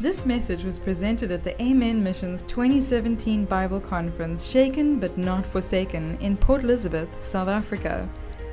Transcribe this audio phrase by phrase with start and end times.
[0.00, 6.18] This message was presented at the Amen Missions 2017 Bible Conference, Shaken but Not Forsaken,
[6.20, 8.08] in Port Elizabeth, South Africa.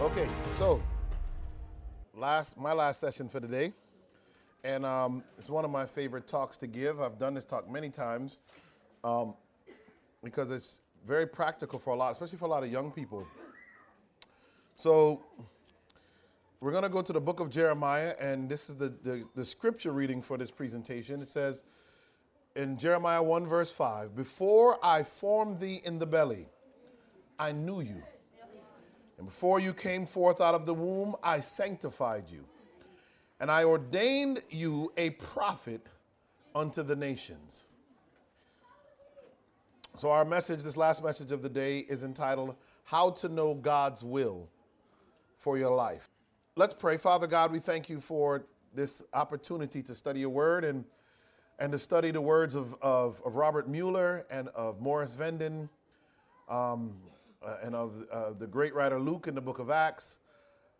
[0.00, 0.26] Okay,
[0.56, 0.80] so
[2.14, 3.74] last my last session for today,
[4.64, 7.02] and um, it's one of my favorite talks to give.
[7.02, 8.40] I've done this talk many times
[9.04, 9.34] um,
[10.22, 13.26] because it's very practical for a lot, especially for a lot of young people.
[14.76, 15.22] So
[16.60, 19.44] we're going to go to the book of Jeremiah, and this is the, the, the
[19.44, 21.22] scripture reading for this presentation.
[21.22, 21.62] It says
[22.56, 26.48] in Jeremiah 1, verse 5 Before I formed thee in the belly,
[27.38, 28.02] I knew you.
[29.18, 32.44] And before you came forth out of the womb, I sanctified you.
[33.40, 35.86] And I ordained you a prophet
[36.54, 37.64] unto the nations.
[39.96, 44.04] So, our message, this last message of the day, is entitled How to Know God's
[44.04, 44.46] Will
[45.38, 46.10] for Your Life.
[46.54, 46.98] Let's pray.
[46.98, 50.84] Father God, we thank you for this opportunity to study your word and,
[51.58, 55.66] and to study the words of, of, of Robert Mueller and of Morris Venden
[56.50, 56.92] um,
[57.42, 60.18] uh, and of uh, the great writer Luke in the book of Acts.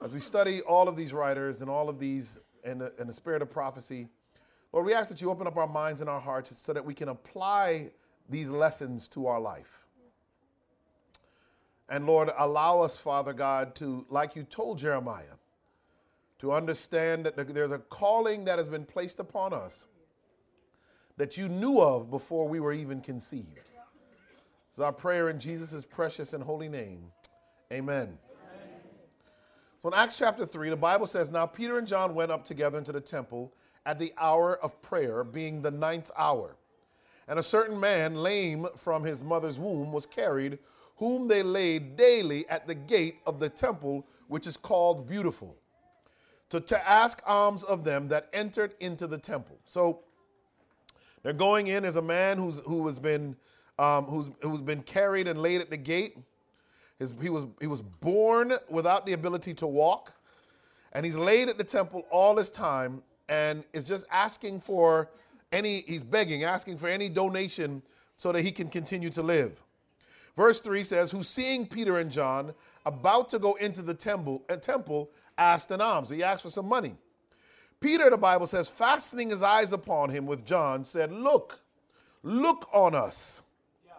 [0.03, 3.15] As we study all of these writers and all of these in the, in the
[3.15, 4.09] spirit of prophecy,
[4.75, 6.93] Lord, we ask that you open up our minds and our hearts so that we
[6.93, 7.93] can apply
[8.29, 9.81] these lessons to our life.
[11.89, 15.37] And Lord, allow us, Father God, to, like you told Jeremiah,
[16.41, 19.87] to understand that there's a calling that has been placed upon us
[21.17, 23.71] that you knew of before we were even conceived.
[24.71, 27.11] It's our prayer in Jesus' precious and holy name.
[27.73, 28.03] Amen.
[28.03, 28.19] Amen.
[29.79, 32.77] So in Acts chapter 3, the Bible says, Now Peter and John went up together
[32.77, 33.55] into the temple
[33.87, 36.57] at the hour of prayer, being the ninth hour.
[37.29, 40.59] And a certain man, lame from his mother's womb, was carried,
[40.97, 45.57] whom they laid daily at the gate of the temple, which is called Beautiful,
[46.51, 49.59] to, to ask alms of them that entered into the temple.
[49.65, 50.01] So
[51.23, 53.37] they're going in as a man who's, who has been,
[53.79, 56.17] um, who's, who's been carried and laid at the gate.
[56.99, 60.13] His, he, was, he was born without the ability to walk,
[60.93, 65.11] and he's laid at the temple all this time and is just asking for
[65.53, 67.83] any, he's begging, asking for any donation
[68.17, 69.63] so that he can continue to live.
[70.37, 74.57] Verse 3 says, Who seeing Peter and John about to go into the temple, uh,
[74.57, 76.11] temple asked an alms.
[76.11, 76.95] He asked for some money.
[77.81, 81.61] Peter, the Bible says, fastening his eyes upon him with John, said, Look,
[82.23, 83.43] look on us.
[83.85, 83.93] Yeah.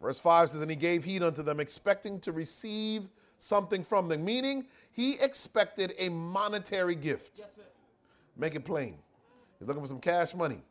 [0.00, 4.24] Verse 5 says, And he gave heed unto them, expecting to receive something from them,
[4.24, 7.38] meaning he expected a monetary gift.
[7.38, 7.48] Yes,
[8.36, 8.98] Make it plain.
[9.58, 10.62] He's looking for some cash money.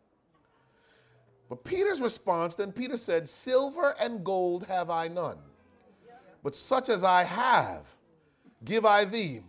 [1.50, 5.38] But Peter's response, then Peter said, Silver and gold have I none,
[6.44, 7.86] but such as I have,
[8.66, 9.42] give I thee.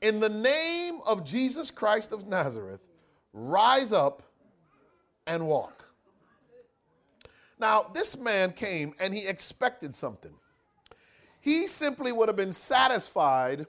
[0.00, 2.80] In the name of Jesus Christ of Nazareth,
[3.32, 4.22] rise up
[5.26, 5.84] and walk.
[7.58, 10.32] Now, this man came and he expected something.
[11.40, 13.66] He simply would have been satisfied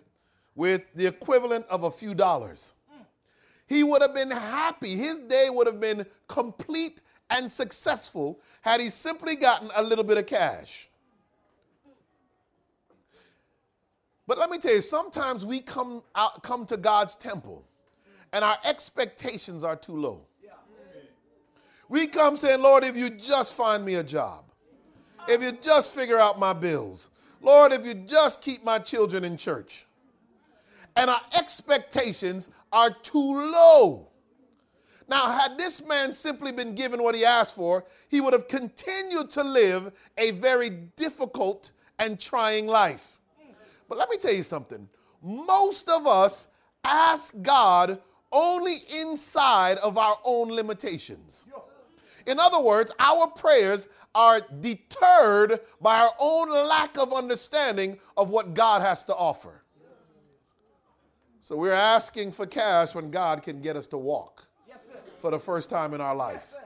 [0.53, 2.73] with the equivalent of a few dollars.
[3.69, 4.95] He would have been happy.
[4.95, 10.17] His day would have been complete and successful had he simply gotten a little bit
[10.17, 10.89] of cash.
[14.25, 17.63] But let me tell you, sometimes we come out, come to God's temple
[18.33, 20.21] and our expectations are too low.
[21.87, 24.45] We come saying, Lord, if you just find me a job,
[25.27, 27.09] if you just figure out my bills,
[27.41, 29.85] Lord, if you just keep my children in church.
[30.95, 34.07] And our expectations are too low.
[35.07, 39.31] Now, had this man simply been given what he asked for, he would have continued
[39.31, 43.19] to live a very difficult and trying life.
[43.87, 44.87] But let me tell you something.
[45.23, 46.47] Most of us
[46.83, 47.99] ask God
[48.31, 51.45] only inside of our own limitations.
[52.27, 58.53] In other words, our prayers are deterred by our own lack of understanding of what
[58.53, 59.58] God has to offer.
[61.41, 64.77] So we're asking for cash when God can get us to walk yes,
[65.17, 66.53] for the first time in our life.
[66.53, 66.63] Yes,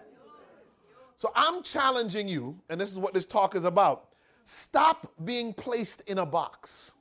[1.15, 4.09] so I'm challenging you, and this is what this talk is about.
[4.45, 6.93] Stop being placed in a box.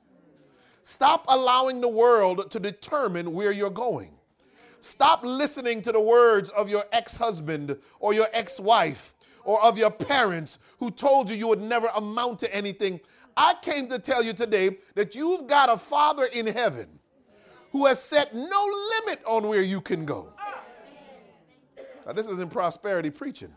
[0.83, 4.11] Stop allowing the world to determine where you're going.
[4.79, 9.77] Stop listening to the words of your ex husband or your ex wife or of
[9.77, 12.99] your parents who told you you would never amount to anything.
[13.35, 16.99] I came to tell you today that you've got a father in heaven
[17.73, 20.29] who has set no limit on where you can go.
[22.05, 23.51] Now, this is in prosperity preaching.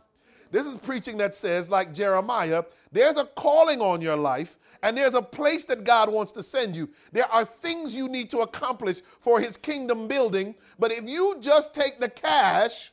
[0.51, 5.15] This is preaching that says, like Jeremiah, there's a calling on your life and there's
[5.15, 6.89] a place that God wants to send you.
[7.13, 11.75] There are things you need to accomplish for his kingdom building, but if you just
[11.75, 12.93] take the cash,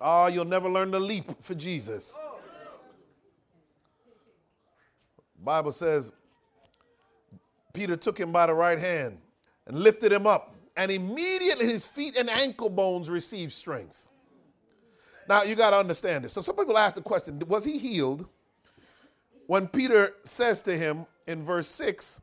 [0.00, 2.14] oh, you'll never learn to leap for Jesus.
[5.42, 6.12] Bible says
[7.72, 9.18] Peter took him by the right hand
[9.66, 14.06] and lifted him up, and immediately his feet and ankle bones received strength.
[15.28, 16.32] Now you got to understand this.
[16.32, 18.26] So some people ask the question, was he healed?
[19.46, 22.20] When Peter says to him in verse 6,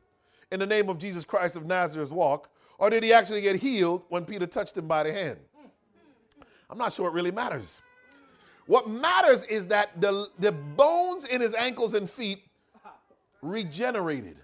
[0.52, 4.04] in the name of Jesus Christ of Nazareth, walk, or did he actually get healed
[4.08, 5.38] when Peter touched him by the hand?
[6.68, 7.82] I'm not sure it really matters.
[8.66, 12.42] What matters is that the, the bones in his ankles and feet
[13.42, 14.36] regenerated.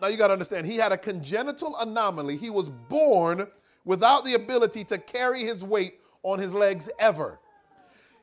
[0.00, 2.36] Now you got to understand, he had a congenital anomaly.
[2.36, 3.46] He was born
[3.84, 7.38] without the ability to carry his weight on his legs ever.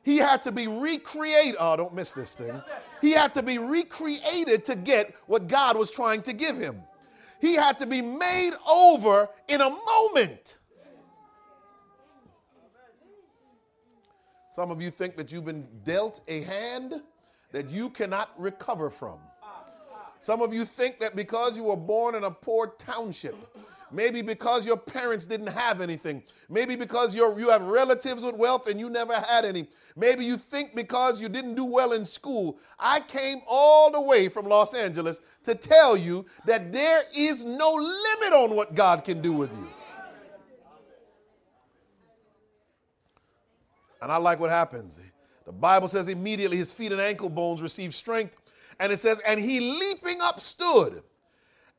[0.02, 1.56] He had to be recreated.
[1.58, 2.62] Oh, don't miss this thing.
[3.00, 6.82] He had to be recreated to get what God was trying to give him.
[7.40, 10.56] He had to be made over in a moment.
[14.50, 17.02] Some of you think that you've been dealt a hand
[17.52, 19.18] that you cannot recover from.
[20.20, 23.36] Some of you think that because you were born in a poor township,
[23.90, 28.66] maybe because your parents didn't have anything, maybe because you you have relatives with wealth
[28.66, 32.58] and you never had any, maybe you think because you didn't do well in school.
[32.78, 37.72] I came all the way from Los Angeles to tell you that there is no
[37.72, 39.68] limit on what God can do with you.
[44.00, 45.00] And I like what happens.
[45.44, 48.36] The Bible says immediately his feet and ankle bones received strength.
[48.80, 51.02] And it says, and he leaping up stood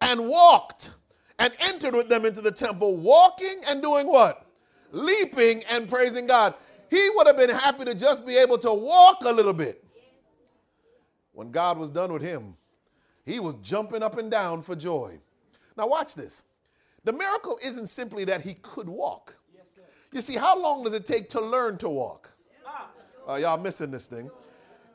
[0.01, 0.91] and walked
[1.37, 4.45] and entered with them into the temple, walking and doing what?
[4.91, 6.53] Leaping and praising God.
[6.89, 9.83] He would have been happy to just be able to walk a little bit.
[11.33, 12.55] When God was done with him,
[13.25, 15.19] he was jumping up and down for joy.
[15.77, 16.43] Now, watch this.
[17.05, 19.35] The miracle isn't simply that he could walk.
[20.11, 22.29] You see, how long does it take to learn to walk?
[23.27, 24.29] Uh, y'all missing this thing.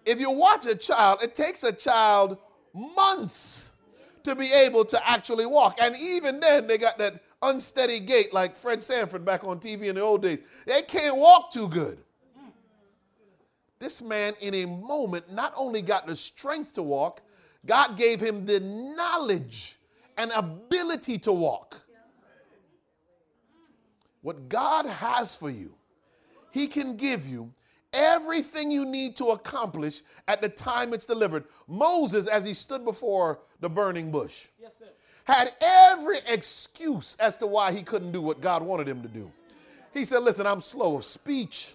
[0.05, 2.39] If you watch a child, it takes a child
[2.73, 3.71] months
[4.25, 5.77] to be able to actually walk.
[5.81, 9.97] And even then, they got that unsteady gait like Fred Sanford back on TV in
[9.97, 10.41] the old days.
[10.67, 11.99] They can't walk too good.
[13.79, 17.21] This man, in a moment, not only got the strength to walk,
[17.67, 19.77] God gave him the knowledge
[20.17, 21.81] and ability to walk.
[24.23, 25.75] What God has for you,
[26.51, 27.53] He can give you
[27.95, 31.45] everything you need to accomplish at the time it's delivered.
[31.67, 34.73] Moses, as he stood before the burning bush, yes,
[35.25, 39.31] had every excuse as to why he couldn't do what God wanted him to do.
[39.95, 41.73] He said, Listen, I'm slow of speech.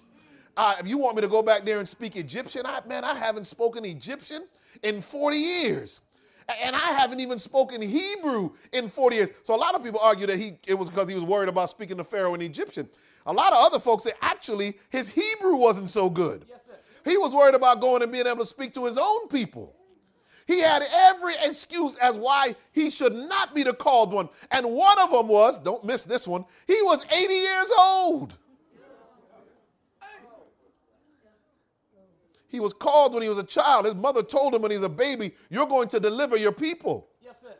[0.55, 3.15] Uh, if you want me to go back there and speak Egyptian, I, man, I
[3.15, 4.45] haven't spoken Egyptian
[4.83, 6.01] in 40 years.
[6.61, 9.29] And I haven't even spoken Hebrew in 40 years.
[9.43, 11.69] So a lot of people argue that he it was because he was worried about
[11.69, 12.89] speaking to Pharaoh in Egyptian.
[13.29, 16.45] A lot of other folks say actually his Hebrew wasn't so good.
[16.49, 16.61] Yes,
[17.05, 19.75] he was worried about going and being able to speak to his own people.
[20.47, 24.29] He had every excuse as why he should not be the called one.
[24.49, 28.33] And one of them was, don't miss this one, he was 80 years old.
[32.47, 33.85] He was called when he was a child.
[33.85, 37.09] His mother told him when he was a baby, You're going to deliver your people.
[37.23, 37.53] Yes, sir.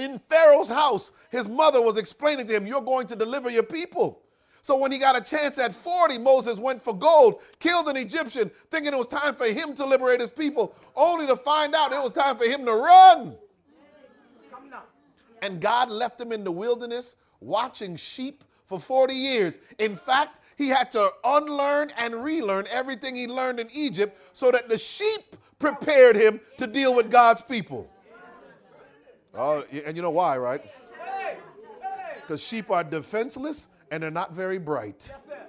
[0.00, 4.22] In Pharaoh's house, his mother was explaining to him, You're going to deliver your people.
[4.68, 8.50] So when he got a chance at 40, Moses went for gold, killed an Egyptian,
[8.70, 12.02] thinking it was time for him to liberate his people, only to find out it
[12.02, 13.34] was time for him to run.
[15.40, 19.58] And God left him in the wilderness watching sheep for 40 years.
[19.78, 24.68] In fact, he had to unlearn and relearn everything he learned in Egypt so that
[24.68, 27.90] the sheep prepared him to deal with God's people.
[29.34, 30.62] Oh, and you know why, right?
[32.20, 35.10] Because sheep are defenseless and they're not very bright.
[35.10, 35.46] Yes, sir.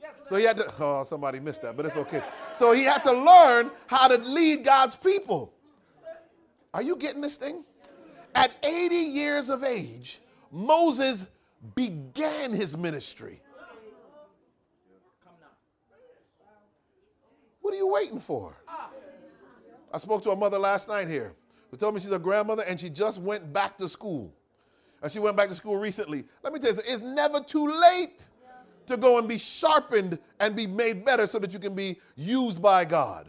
[0.00, 0.24] Yes, sir.
[0.26, 2.22] So he had to, oh, somebody missed that, but it's okay.
[2.54, 5.52] So he had to learn how to lead God's people.
[6.72, 7.64] Are you getting this thing?
[8.34, 10.20] At 80 years of age,
[10.52, 11.26] Moses
[11.74, 13.40] began his ministry.
[17.60, 18.54] What are you waiting for?
[19.92, 21.32] I spoke to a mother last night here
[21.70, 24.32] who told me she's a grandmother and she just went back to school.
[25.08, 26.24] She went back to school recently.
[26.42, 28.28] Let me tell you, it's never too late
[28.86, 32.60] to go and be sharpened and be made better so that you can be used
[32.60, 33.28] by God.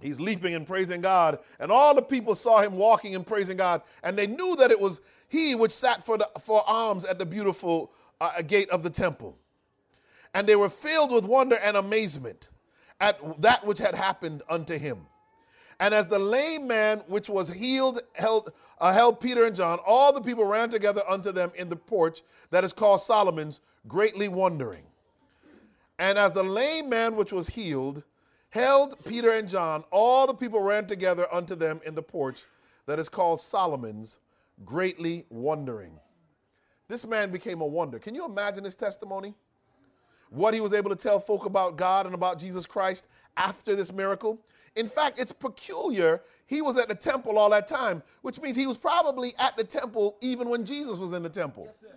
[0.00, 3.82] He's leaping and praising God, and all the people saw him walking and praising God,
[4.04, 7.26] and they knew that it was he which sat for, the, for alms at the
[7.26, 9.36] beautiful uh, gate of the temple.
[10.34, 12.50] and they were filled with wonder and amazement
[13.00, 15.06] at that which had happened unto him.
[15.80, 20.12] And as the lame man which was healed held, uh, held Peter and John, all
[20.12, 24.84] the people ran together unto them in the porch that is called Solomon's, greatly wondering.
[25.98, 28.02] And as the lame man which was healed
[28.50, 32.44] held Peter and John, all the people ran together unto them in the porch
[32.86, 34.18] that is called Solomon's,
[34.64, 35.98] greatly wondering.
[36.88, 37.98] This man became a wonder.
[37.98, 39.34] Can you imagine his testimony?
[40.30, 43.06] What he was able to tell folk about God and about Jesus Christ
[43.36, 44.38] after this miracle.
[44.78, 46.22] In fact, it's peculiar.
[46.46, 49.64] He was at the temple all that time, which means he was probably at the
[49.64, 51.68] temple even when Jesus was in the temple.
[51.82, 51.92] Yes,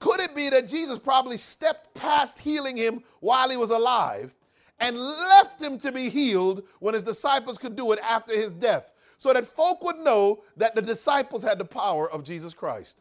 [0.00, 4.34] Could it be that Jesus probably stepped past healing him while he was alive
[4.80, 8.90] and left him to be healed when his disciples could do it after his death?
[9.18, 12.98] So that folk would know that the disciples had the power of Jesus Christ.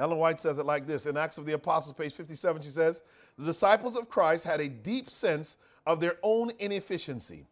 [0.00, 2.62] Ellen White says it like this in Acts of the Apostles, page 57.
[2.62, 3.02] She says,
[3.40, 5.56] The disciples of Christ had a deep sense
[5.86, 7.46] of their own inefficiency.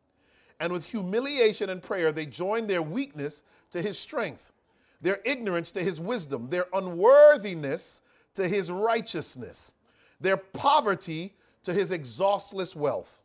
[0.61, 4.53] And with humiliation and prayer, they joined their weakness to his strength,
[5.01, 8.03] their ignorance to his wisdom, their unworthiness
[8.35, 9.73] to his righteousness,
[10.21, 13.23] their poverty to his exhaustless wealth.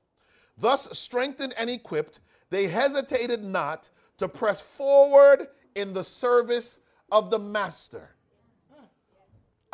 [0.57, 3.89] Thus, strengthened and equipped, they hesitated not
[4.19, 6.79] to press forward in the service
[7.11, 8.11] of the Master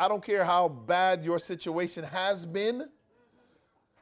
[0.00, 2.88] I don't care how bad your situation has been.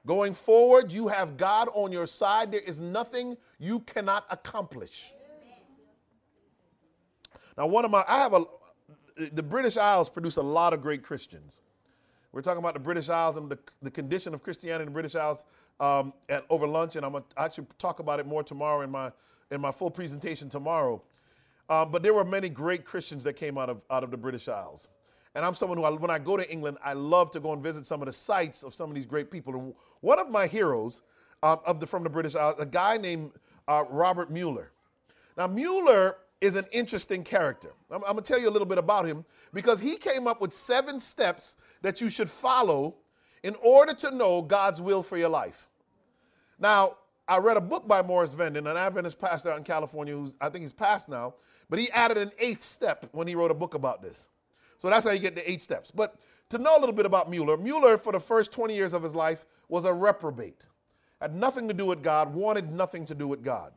[0.07, 2.52] Going forward, you have God on your side.
[2.52, 5.12] There is nothing you cannot accomplish.
[7.57, 8.45] Now, one of my, I have a,
[9.33, 11.62] the British Isles produce a lot of great Christians.
[12.31, 15.17] We're talking about the British Isles and the, the condition of Christianity in the British
[15.17, 15.45] Isles
[15.81, 19.11] um, at, over lunch, and I'm gonna actually talk about it more tomorrow in my
[19.50, 21.02] in my full presentation tomorrow.
[21.69, 24.47] Um, but there were many great Christians that came out of out of the British
[24.47, 24.87] Isles.
[25.35, 27.63] And I'm someone who, I, when I go to England, I love to go and
[27.63, 29.55] visit some of the sites of some of these great people.
[29.55, 31.03] And one of my heroes
[31.43, 33.33] uh, of the, from the British Isles, a guy named
[33.67, 34.73] uh, Robert Mueller.
[35.37, 37.73] Now, Mueller is an interesting character.
[37.91, 40.41] I'm, I'm going to tell you a little bit about him because he came up
[40.41, 42.97] with seven steps that you should follow
[43.43, 45.69] in order to know God's will for your life.
[46.59, 46.97] Now,
[47.29, 50.49] I read a book by Morris Venden, an Adventist pastor out in California who's, I
[50.49, 51.35] think he's passed now,
[51.69, 54.31] but he added an eighth step when he wrote a book about this.
[54.79, 55.91] So that's how you get the eight steps.
[55.91, 56.17] But
[56.51, 59.15] to know a little bit about Mueller, Mueller, for the first 20 years of his
[59.15, 60.67] life, was a reprobate.
[61.21, 63.73] Had nothing to do with God, wanted nothing to do with God.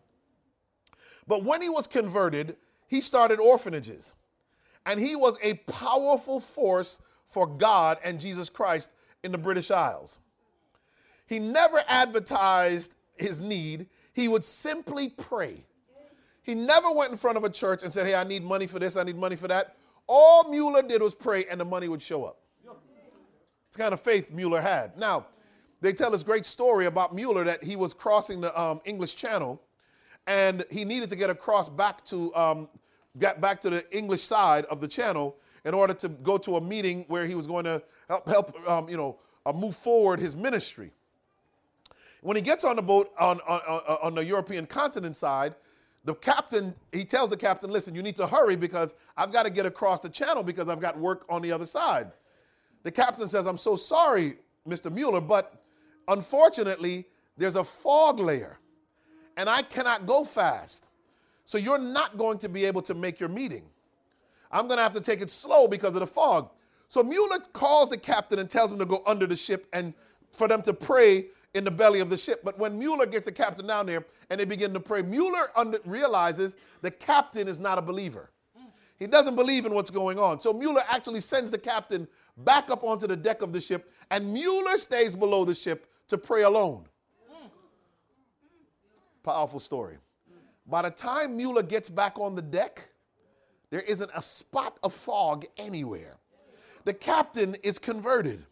[1.28, 2.56] But when he was converted,
[2.88, 4.14] he started orphanages.
[4.86, 8.92] And he was a powerful force for God and Jesus Christ
[9.24, 10.20] in the British Isles.
[11.26, 15.66] He never advertised his need, he would simply pray.
[16.44, 18.80] He never went in front of a church and said, Hey, I need money for
[18.80, 19.76] this, I need money for that.
[20.14, 22.38] All Mueller did was pray, and the money would show up.
[23.70, 24.98] It's kind of faith Mueller had.
[24.98, 25.28] Now,
[25.80, 29.62] they tell this great story about Mueller that he was crossing the um, English Channel,
[30.28, 32.68] and he needed to get across back to um,
[33.20, 36.62] get back to the English side of the channel in order to go to a
[36.62, 40.36] meeting where he was going to help, help um, you know, uh, move forward his
[40.36, 40.92] ministry.
[42.20, 43.62] When he gets on the boat on, on,
[44.04, 45.56] on the European continent side,
[46.04, 49.50] the captain, he tells the captain, listen, you need to hurry because I've got to
[49.50, 52.12] get across the channel because I've got work on the other side.
[52.84, 54.92] The captain says, I'm so sorry, Mr.
[54.92, 55.62] Mueller, but
[56.08, 57.06] unfortunately,
[57.38, 58.58] there's a fog layer
[59.38, 60.86] and I cannot go fast.
[61.46, 63.64] So you're not going to be able to make your meeting.
[64.52, 66.50] I'm going to have to take it slow because of the fog.
[66.88, 69.94] So Mueller calls the captain and tells him to go under the ship and
[70.34, 72.42] for them to pray in the belly of the ship.
[72.44, 75.80] But when Mueller gets the captain down there and they begin to pray, Mueller under,
[75.86, 78.32] realizes the captain is not a believer.
[78.98, 80.40] He doesn't believe in what's going on.
[80.40, 84.32] So Mueller actually sends the captain back up onto the deck of the ship, and
[84.32, 86.86] Mueller stays below the ship to pray alone.
[89.24, 89.98] Powerful story.
[90.68, 92.90] By the time Mueller gets back on the deck,
[93.72, 96.18] there isn't a spot of fog anywhere.
[96.84, 98.46] The captain is converted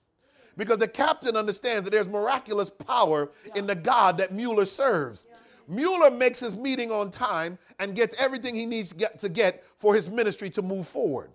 [0.59, 5.25] because the captain understands that there's miraculous power in the God that Mueller serves.
[5.69, 9.63] Mueller makes his meeting on time and gets everything he needs to get, to get
[9.77, 11.31] for his ministry to move forward.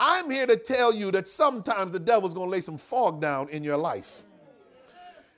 [0.00, 3.50] I'm here to tell you that sometimes the devil's going to lay some fog down
[3.50, 4.22] in your life.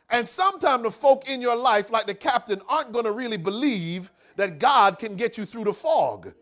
[0.09, 4.13] And sometimes the folk in your life, like the captain, aren't going to really believe
[4.37, 6.33] that God can get you through the fog.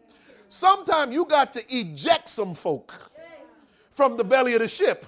[0.51, 3.11] Sometimes you got to eject some folk
[3.91, 5.07] from the belly of the ship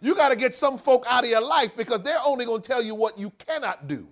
[0.00, 2.66] you got to get some folk out of your life because they're only going to
[2.66, 4.06] tell you what you cannot do.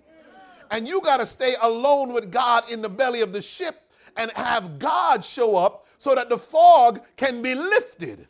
[0.71, 3.75] And you got to stay alone with God in the belly of the ship
[4.15, 8.27] and have God show up so that the fog can be lifted.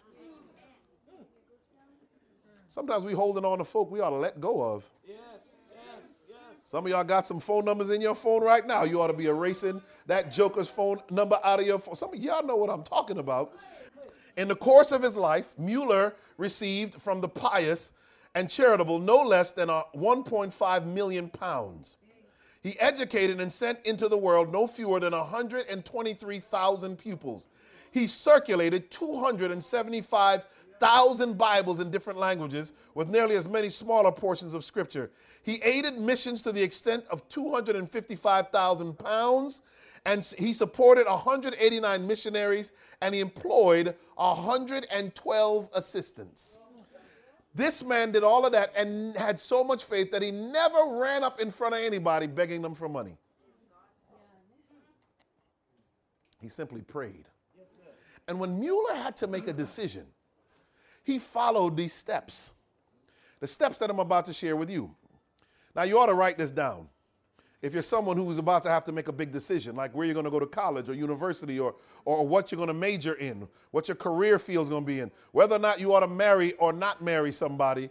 [2.70, 4.86] Sometimes we holding on to folk we ought to let go of.
[5.06, 5.18] Yes,
[5.70, 5.82] yes,
[6.30, 6.38] yes.
[6.64, 8.84] Some of y'all got some phone numbers in your phone right now.
[8.84, 11.96] You ought to be erasing that joker's phone number out of your phone.
[11.96, 13.54] Some of y'all know what I'm talking about.
[14.40, 17.92] In the course of his life, Mueller received from the pious
[18.34, 21.98] and charitable no less than 1.5 million pounds.
[22.64, 27.48] He educated and sent into the world no fewer than 123,000 pupils.
[27.92, 35.12] He circulated 275,000 Bibles in different languages, with nearly as many smaller portions of Scripture.
[35.44, 39.64] He aided missions to the extent of 255,000 pounds,
[40.06, 46.60] and he supported 189 missionaries, and he employed 112 assistants.
[47.56, 51.24] This man did all of that and had so much faith that he never ran
[51.24, 53.18] up in front of anybody begging them for money.
[56.40, 57.26] He simply prayed.
[58.28, 60.06] And when Mueller had to make a decision,
[61.04, 62.52] he followed these steps.
[63.40, 64.96] The steps that I'm about to share with you.
[65.76, 66.88] Now, you ought to write this down.
[67.62, 70.14] If you're someone who's about to have to make a big decision, like where you're
[70.14, 71.76] going to go to college or university or,
[72.06, 75.02] or what you're going to major in, what your career field is going to be
[75.02, 77.90] in, whether or not you ought to marry or not marry somebody,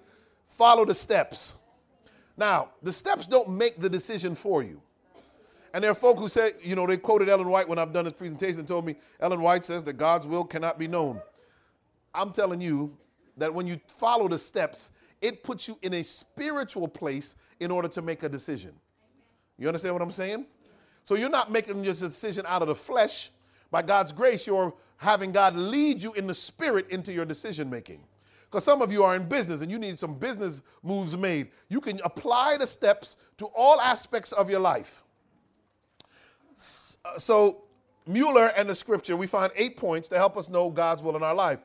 [0.49, 1.55] follow the steps.
[2.37, 4.81] Now, the steps don't make the decision for you.
[5.75, 8.07] And there are folk who say, you know, they quoted Ellen White when I've done
[8.07, 11.21] this presentation and told me Ellen White says that God's will cannot be known.
[12.15, 12.97] I'm telling you
[13.37, 14.89] that when you follow the steps,
[15.21, 18.73] it puts you in a spiritual place in order to make a decision.
[19.59, 20.47] You understand what I'm saying?
[21.03, 23.31] So you're not making a decision out of the flesh.
[23.71, 28.05] By God's grace, you're having God lead you in the spirit into your decision making.
[28.45, 31.49] Because some of you are in business and you need some business moves made.
[31.69, 35.03] You can apply the steps to all aspects of your life.
[37.05, 37.65] Uh, so,
[38.07, 41.23] Mueller and the scripture, we find eight points to help us know God's will in
[41.23, 41.59] our life.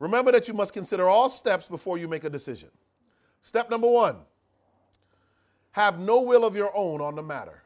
[0.00, 2.68] Remember that you must consider all steps before you make a decision.
[3.40, 4.16] Step number one
[5.74, 7.64] have no will of your own on the matter.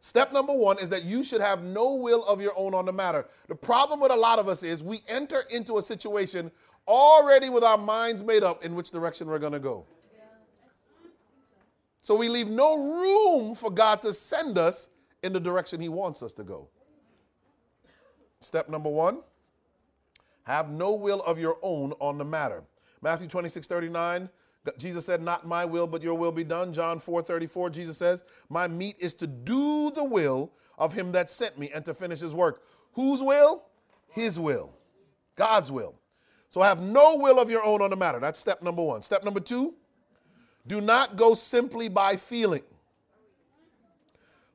[0.00, 2.92] Step number one is that you should have no will of your own on the
[2.92, 3.26] matter.
[3.48, 6.52] The problem with a lot of us is we enter into a situation
[6.86, 9.84] already with our minds made up in which direction we're going to go.
[12.02, 14.88] So we leave no room for God to send us
[15.24, 16.68] in the direction He wants us to go.
[18.40, 19.22] Step number one
[20.44, 22.62] have no will of your own on the matter.
[23.00, 24.28] Matthew 26 39.
[24.78, 26.72] Jesus said, Not my will, but your will be done.
[26.72, 31.30] John 4 34, Jesus says, My meat is to do the will of him that
[31.30, 32.62] sent me and to finish his work.
[32.92, 33.64] Whose will?
[34.10, 34.72] His will.
[35.36, 35.94] God's will.
[36.48, 38.20] So have no will of your own on the matter.
[38.20, 39.02] That's step number one.
[39.02, 39.74] Step number two,
[40.66, 42.62] do not go simply by feeling.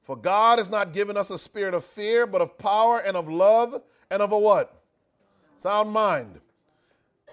[0.04, 3.28] For God has not given us a spirit of fear, but of power and of
[3.28, 4.82] love and of a what?
[5.58, 6.40] Sound mind.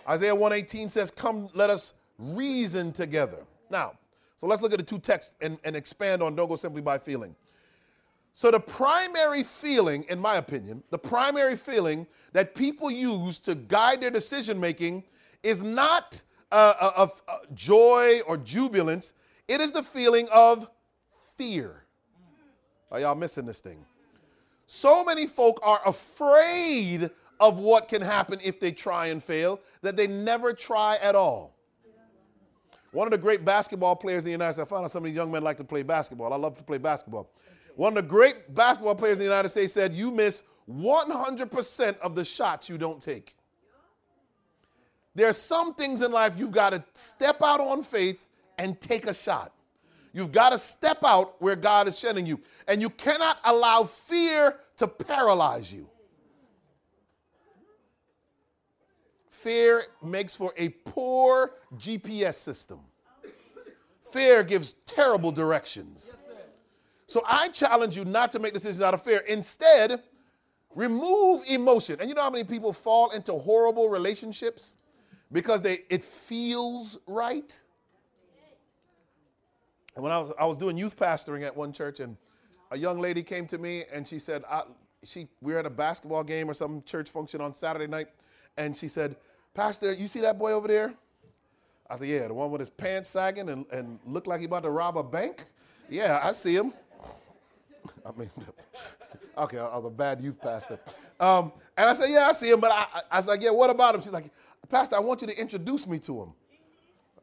[0.09, 3.45] Isaiah 118 says, Come, let us reason together.
[3.71, 3.93] Now,
[4.37, 6.99] so let's look at the two texts and, and expand on don't go simply by
[6.99, 7.35] feeling.
[8.37, 14.01] So, the primary feeling, in my opinion, the primary feeling that people use to guide
[14.01, 15.05] their decision making
[15.45, 19.13] is not uh, uh of uh, joy or jubilance,
[19.47, 20.69] it is the feeling of
[21.37, 21.85] fear.
[22.91, 23.85] Are y'all missing this thing?
[24.67, 29.97] So many folk are afraid of what can happen if they try and fail that
[29.97, 31.54] they never try at all.
[32.95, 35.07] One of the great basketball players in the United States, I found out some of
[35.07, 36.33] these young men like to play basketball.
[36.33, 37.29] I love to play basketball.
[37.75, 42.15] One of the great basketball players in the United States said, You miss 100% of
[42.15, 43.35] the shots you don't take.
[45.13, 48.29] There are some things in life you've got to step out on faith
[48.59, 49.53] and take a shot.
[50.13, 52.41] You've got to step out where God is sending you.
[52.69, 55.89] And you cannot allow fear to paralyze you.
[59.45, 62.81] Fear makes for a poor GPS system.
[64.11, 66.11] Fear gives terrible directions.
[67.07, 69.19] So I challenge you not to make decisions out of fear.
[69.19, 70.03] Instead,
[70.75, 71.99] remove emotion.
[72.01, 74.77] And you know how many people fall into horrible relationships
[75.31, 77.61] because they it feels right?
[79.95, 82.17] And when I was, I was doing youth pastoring at one church, and
[82.71, 84.43] a young lady came to me and she said,
[85.03, 88.09] she, we were at a basketball game or some church function on Saturday night,
[88.57, 89.17] and she said,
[89.55, 90.95] Pastor, you see that boy over there?
[91.89, 94.65] I said, Yeah, the one with his pants sagging and, and looked like he about
[94.65, 95.45] to rob a bank?
[95.89, 96.75] Yeah, I see him.
[98.07, 98.31] I mean,
[99.39, 100.79] okay, I was a bad youth pastor.
[101.21, 103.71] Um, and I said, Yeah, I see him, but I, I was like, Yeah, what
[103.71, 104.03] about him?
[104.03, 104.31] She's like,
[104.69, 106.33] Pastor, I want you to introduce me to him.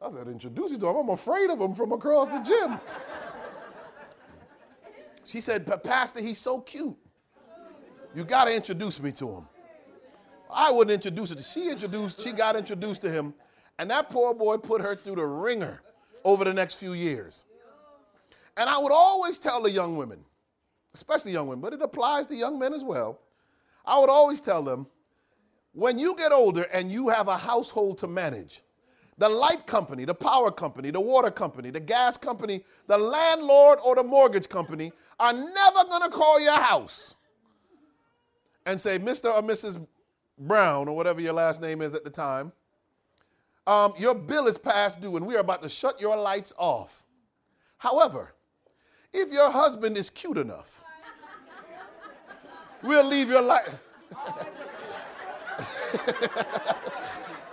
[0.00, 0.96] I said, introduce you to him.
[0.96, 2.80] I'm afraid of him from across the gym.
[5.24, 6.96] she said, but Pastor, he's so cute.
[8.14, 9.48] You got to introduce me to him.
[10.54, 11.42] I wouldn't introduce her.
[11.42, 13.34] She introduced, she got introduced to him.
[13.78, 15.80] And that poor boy put her through the ringer
[16.24, 17.44] over the next few years.
[18.56, 20.20] And I would always tell the young women,
[20.94, 23.18] especially young women, but it applies to young men as well.
[23.84, 24.86] I would always tell them
[25.72, 28.62] when you get older and you have a household to manage,
[29.18, 33.94] the light company, the power company, the water company, the gas company, the landlord, or
[33.94, 37.16] the mortgage company are never going to call your house
[38.66, 39.34] and say, Mr.
[39.34, 39.84] or Mrs.
[40.38, 42.52] Brown, or whatever your last name is at the time,
[43.66, 47.04] um, your bill is past due and we are about to shut your lights off.
[47.78, 48.34] However,
[49.12, 50.82] if your husband is cute enough,
[52.82, 53.68] we'll leave your light.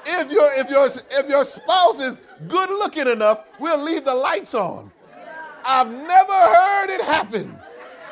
[0.06, 4.54] if your if your if your spouse is good looking enough, we'll leave the lights
[4.54, 4.92] on.
[5.64, 7.58] I've never heard it happen.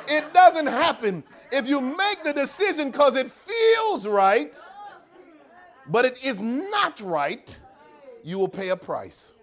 [0.08, 1.24] It doesn't happen.
[1.52, 4.56] If you make the decision because it feels right,
[5.88, 7.58] but it is not right,
[8.24, 9.36] you will pay a price.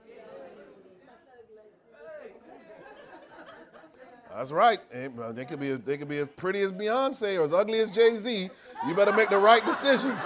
[4.35, 4.81] That's right.
[4.91, 8.17] They could be they could be as pretty as Beyonce or as ugly as Jay
[8.17, 8.51] Z.
[8.87, 10.17] You better make the right decision.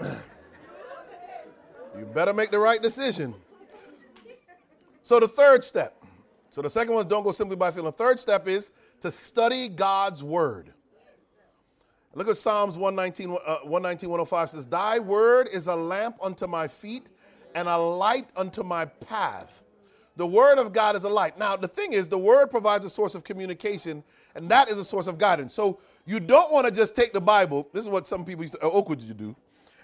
[1.98, 3.34] you better make the right decision.
[5.02, 6.00] So the third step.
[6.48, 7.86] So the second one is don't go simply by feeling.
[7.86, 8.70] The third step is
[9.04, 10.72] to study God's word.
[12.14, 16.66] Look at Psalms 119, uh, 119 105 says, Thy word is a lamp unto my
[16.66, 17.06] feet
[17.54, 19.62] and a light unto my path.
[20.16, 21.38] The word of God is a light.
[21.38, 24.02] Now, the thing is, the word provides a source of communication,
[24.34, 25.52] and that is a source of guidance.
[25.52, 27.68] So you don't want to just take the Bible.
[27.74, 29.36] This is what some people used to, oh, could you do?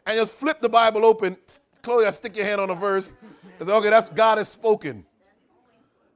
[0.07, 1.37] And just flip the Bible open,
[1.83, 3.13] Chloe, I stick your hand on a verse,
[3.59, 5.05] and say, okay, that's God has spoken.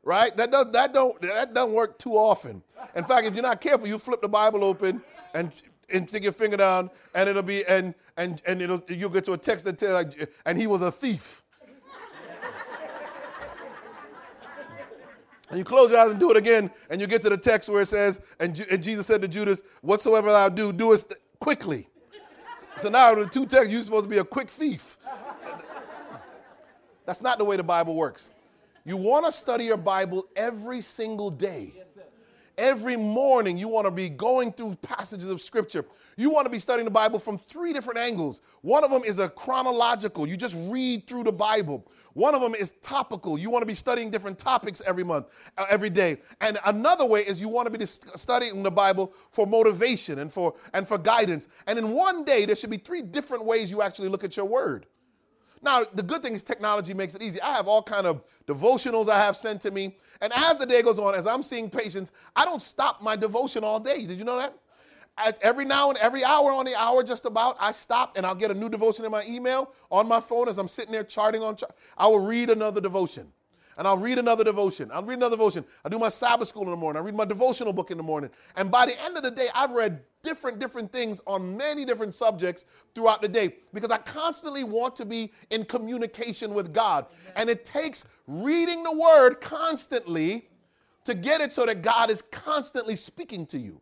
[0.02, 0.34] Right?
[0.36, 2.62] That, does, that, don't, that doesn't work too often.
[2.94, 5.02] In fact, if you're not careful, you flip the Bible open
[5.34, 5.52] and
[5.90, 9.32] and stick your finger down, and it'll be and and and it'll you'll get to
[9.32, 11.42] a text that tells like, and he was a thief.
[15.50, 17.68] and you close your eyes and do it again, and you get to the text
[17.68, 21.04] where it says, and, and Jesus said to Judas, "Whatsoever thou do, do it
[21.38, 21.88] quickly."
[22.76, 24.96] So now the two texts, you're supposed to be a quick thief.
[27.04, 28.30] That's not the way the Bible works.
[28.84, 31.74] You want to study your Bible every single day.
[32.56, 35.84] Every morning, you want to be going through passages of scripture.
[36.16, 38.40] You want to be studying the Bible from three different angles.
[38.62, 41.86] One of them is a chronological, you just read through the Bible.
[42.14, 43.36] One of them is topical.
[43.38, 45.26] You want to be studying different topics every month,
[45.58, 46.18] uh, every day.
[46.40, 50.54] And another way is you want to be studying the Bible for motivation and for
[50.72, 51.48] and for guidance.
[51.66, 54.46] And in one day there should be three different ways you actually look at your
[54.46, 54.86] word.
[55.64, 57.40] Now, the good thing is technology makes it easy.
[57.40, 59.96] I have all kind of devotionals I have sent to me.
[60.20, 63.64] And as the day goes on, as I'm seeing patients, I don't stop my devotion
[63.64, 64.04] all day.
[64.04, 64.54] Did you know that?
[65.16, 68.34] At every now and every hour on the hour, just about, I stop and I'll
[68.34, 71.42] get a new devotion in my email on my phone as I'm sitting there charting
[71.42, 71.56] on.
[71.96, 73.32] I will read another devotion
[73.76, 74.90] and I'll read another devotion.
[74.92, 75.64] I'll read another devotion.
[75.84, 77.02] I do my Sabbath school in the morning.
[77.02, 78.30] I read my devotional book in the morning.
[78.56, 82.14] And by the end of the day, I've read different, different things on many different
[82.14, 87.06] subjects throughout the day because I constantly want to be in communication with God.
[87.10, 87.32] Amen.
[87.36, 90.48] And it takes reading the word constantly
[91.04, 93.80] to get it so that God is constantly speaking to you.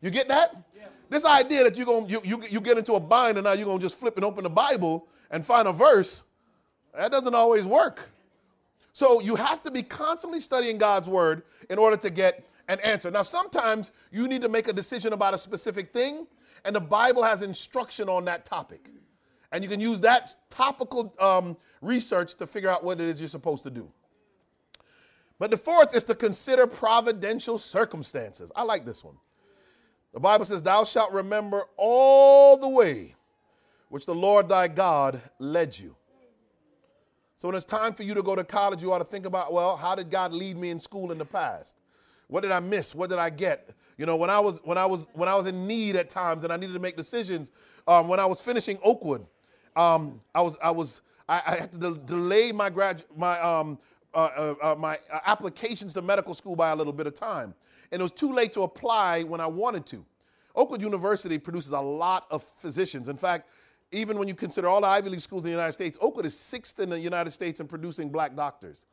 [0.00, 0.54] You get that?
[0.76, 0.86] Yeah.
[1.08, 3.64] This idea that you're gonna, you, you, you get into a bind and now you're
[3.64, 6.22] going to just flip and open the Bible and find a verse,
[6.94, 8.08] that doesn't always work.
[8.98, 13.12] So you have to be constantly studying God's word in order to get an answer.
[13.12, 16.26] Now, sometimes you need to make a decision about a specific thing,
[16.64, 18.90] and the Bible has instruction on that topic.
[19.52, 23.28] And you can use that topical um, research to figure out what it is you're
[23.28, 23.88] supposed to do.
[25.38, 28.50] But the fourth is to consider providential circumstances.
[28.56, 29.14] I like this one.
[30.12, 33.14] The Bible says, Thou shalt remember all the way
[33.90, 35.94] which the Lord thy God led you.
[37.38, 39.52] So when it's time for you to go to college, you ought to think about,
[39.52, 41.76] well, how did God lead me in school in the past?
[42.26, 42.96] What did I miss?
[42.96, 43.70] What did I get?
[43.96, 46.42] You know, when I was when I was when I was in need at times
[46.42, 47.52] and I needed to make decisions.
[47.86, 49.24] Um, when I was finishing Oakwood,
[49.76, 53.78] um, I was I was I, I had to de- delay my grad my um,
[54.12, 57.54] uh, uh, uh, my applications to medical school by a little bit of time,
[57.92, 60.04] and it was too late to apply when I wanted to.
[60.56, 63.08] Oakwood University produces a lot of physicians.
[63.08, 63.48] In fact,
[63.90, 66.38] even when you consider all the Ivy League schools in the United States, Oakwood is
[66.38, 68.84] sixth in the United States in producing black doctors.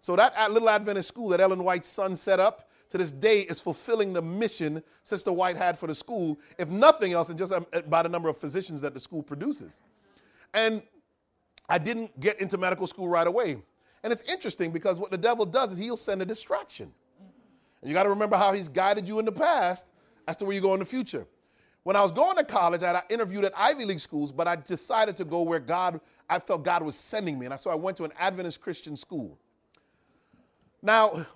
[0.00, 3.60] So that little Adventist school that Ellen White's son set up to this day is
[3.60, 7.66] fulfilling the mission Sister White had for the school, if nothing else, and just um,
[7.88, 9.80] by the number of physicians that the school produces.
[10.52, 10.82] And
[11.68, 13.56] I didn't get into medical school right away.
[14.02, 16.92] And it's interesting because what the devil does is he'll send a distraction.
[17.80, 19.86] And you got to remember how he's guided you in the past
[20.28, 21.26] as to where you go in the future.
[21.84, 25.18] When I was going to college, I interviewed at Ivy League schools, but I decided
[25.18, 27.46] to go where God, I felt God was sending me.
[27.46, 29.38] And so I went to an Adventist Christian school.
[30.82, 31.26] Now,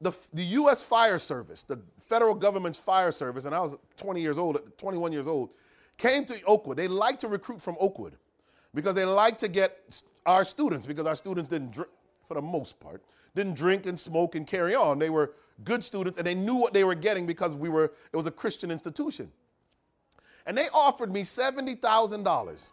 [0.00, 0.80] the, the U.S.
[0.80, 5.26] Fire Service, the federal government's fire service, and I was 20 years old, 21 years
[5.26, 5.50] old,
[5.98, 6.76] came to Oakwood.
[6.76, 8.16] They like to recruit from Oakwood
[8.72, 11.90] because they like to get our students, because our students didn't drink,
[12.26, 13.02] for the most part,
[13.34, 15.00] didn't drink and smoke and carry on.
[15.00, 15.32] They were
[15.64, 18.30] good students and they knew what they were getting because we were, it was a
[18.30, 19.30] Christian institution.
[20.46, 22.68] And they offered me $70,000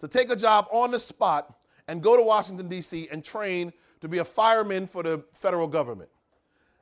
[0.00, 1.54] to take a job on the spot
[1.88, 3.08] and go to Washington, D.C.
[3.10, 6.10] and train to be a fireman for the federal government.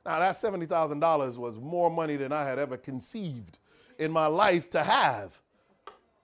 [0.05, 3.59] Now, that $70,000 was more money than I had ever conceived
[3.97, 5.39] in my life to have.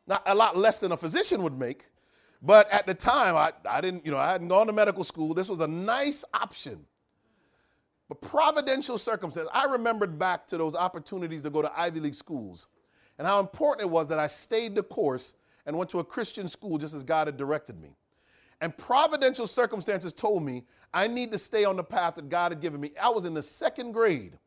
[0.08, 1.86] Not a lot less than a physician would make,
[2.41, 5.34] but at the time, I, I didn't, you know, I hadn't gone to medical school.
[5.34, 6.86] This was a nice option.
[8.08, 12.67] But providential circumstance, I remembered back to those opportunities to go to Ivy League schools
[13.17, 15.34] and how important it was that I stayed the course
[15.65, 17.89] and went to a Christian school just as God had directed me.
[18.62, 22.62] And providential circumstances told me I need to stay on the path that God had
[22.62, 22.91] given me.
[23.01, 24.38] I was in the second grade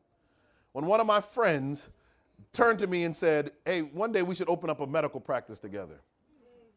[0.71, 1.89] when one of my friends
[2.53, 5.59] turned to me and said, Hey, one day we should open up a medical practice
[5.59, 5.99] together.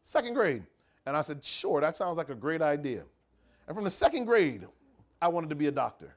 [0.03, 0.63] Second grade.
[1.05, 3.03] And I said, Sure, that sounds like a great idea.
[3.67, 4.67] And from the second grade,
[5.21, 6.15] I wanted to be a doctor.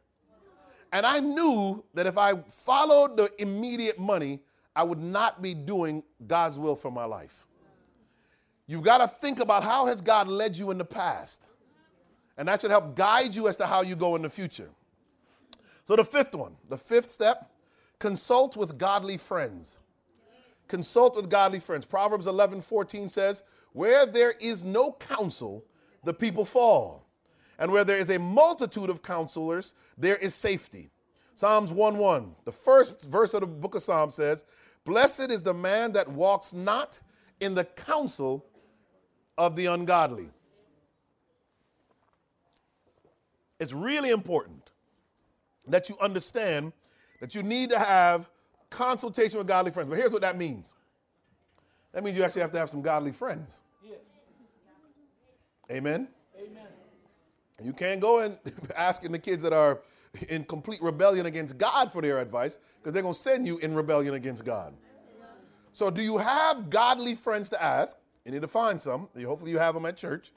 [0.93, 4.41] And I knew that if I followed the immediate money,
[4.77, 7.47] I would not be doing God's will for my life.
[8.67, 11.43] You've got to think about how has God led you in the past?
[12.37, 14.69] And that should help guide you as to how you go in the future.
[15.85, 17.51] So the fifth one, the fifth step,
[17.99, 19.79] consult with godly friends.
[20.69, 21.87] Consult with godly friends.
[21.87, 25.65] Proverbs 11, 14 says, Where there is no counsel,
[26.05, 27.07] the people fall.
[27.59, 30.91] And where there is a multitude of counselors, there is safety.
[31.37, 34.47] Psalms 1 1, the first verse of the book of Psalms says,
[34.87, 37.01] Blessed is the man that walks not
[37.41, 38.47] in the counsel
[39.37, 40.31] of the ungodly.
[43.59, 44.71] It's really important
[45.67, 46.73] that you understand
[47.21, 48.31] that you need to have
[48.71, 49.89] consultation with godly friends.
[49.89, 50.75] But here's what that means
[51.93, 53.59] that means you actually have to have some godly friends.
[53.83, 53.99] Yes.
[55.71, 56.09] Amen.
[56.39, 56.67] Amen.
[57.63, 58.39] You can't go and
[58.77, 59.81] asking the kids that are
[60.29, 63.75] in complete rebellion against God for their advice because they're going to send you in
[63.75, 64.75] rebellion against God.
[65.73, 67.99] So, do you have godly friends to ask?
[68.25, 69.09] You need to find some.
[69.15, 70.33] Hopefully, you have them at church.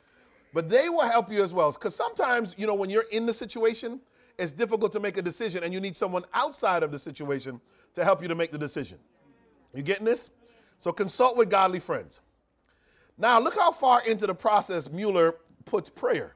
[0.54, 1.72] But they will help you as well.
[1.72, 4.02] Because sometimes, you know, when you're in the situation,
[4.38, 7.62] it's difficult to make a decision and you need someone outside of the situation
[7.94, 8.98] to help you to make the decision.
[9.74, 10.30] You getting this?
[10.78, 12.20] So, consult with godly friends.
[13.18, 16.36] Now, look how far into the process Mueller puts prayer.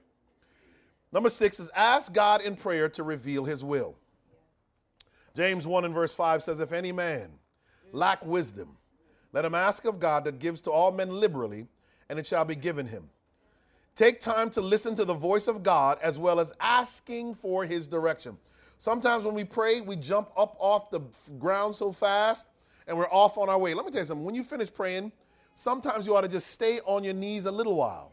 [1.13, 3.95] Number six is ask God in prayer to reveal his will.
[5.35, 7.33] James 1 and verse 5 says, If any man
[7.91, 8.77] lack wisdom,
[9.31, 11.67] let him ask of God that gives to all men liberally,
[12.09, 13.09] and it shall be given him.
[13.95, 17.85] Take time to listen to the voice of God as well as asking for his
[17.85, 18.37] direction.
[18.79, 21.01] Sometimes when we pray, we jump up off the
[21.37, 22.47] ground so fast
[22.87, 23.75] and we're off on our way.
[23.75, 24.25] Let me tell you something.
[24.25, 25.11] When you finish praying,
[25.53, 28.11] sometimes you ought to just stay on your knees a little while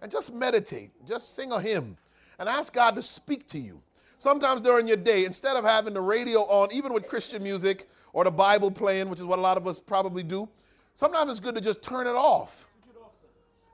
[0.00, 1.96] and just meditate, just sing a hymn
[2.42, 3.80] and ask God to speak to you.
[4.18, 8.24] Sometimes during your day, instead of having the radio on, even with Christian music or
[8.24, 10.48] the Bible playing, which is what a lot of us probably do,
[10.96, 12.66] sometimes it's good to just turn it off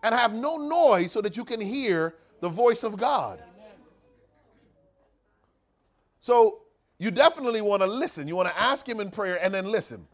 [0.02, 3.42] and have no noise so that you can hear the voice of God.
[6.20, 6.60] So
[6.98, 8.28] you definitely want to listen.
[8.28, 10.06] You want to ask him in prayer and then listen.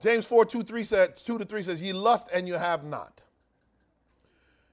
[0.00, 3.24] James 4 2, 3 says, 2 to 3 says, Ye lust and you have not.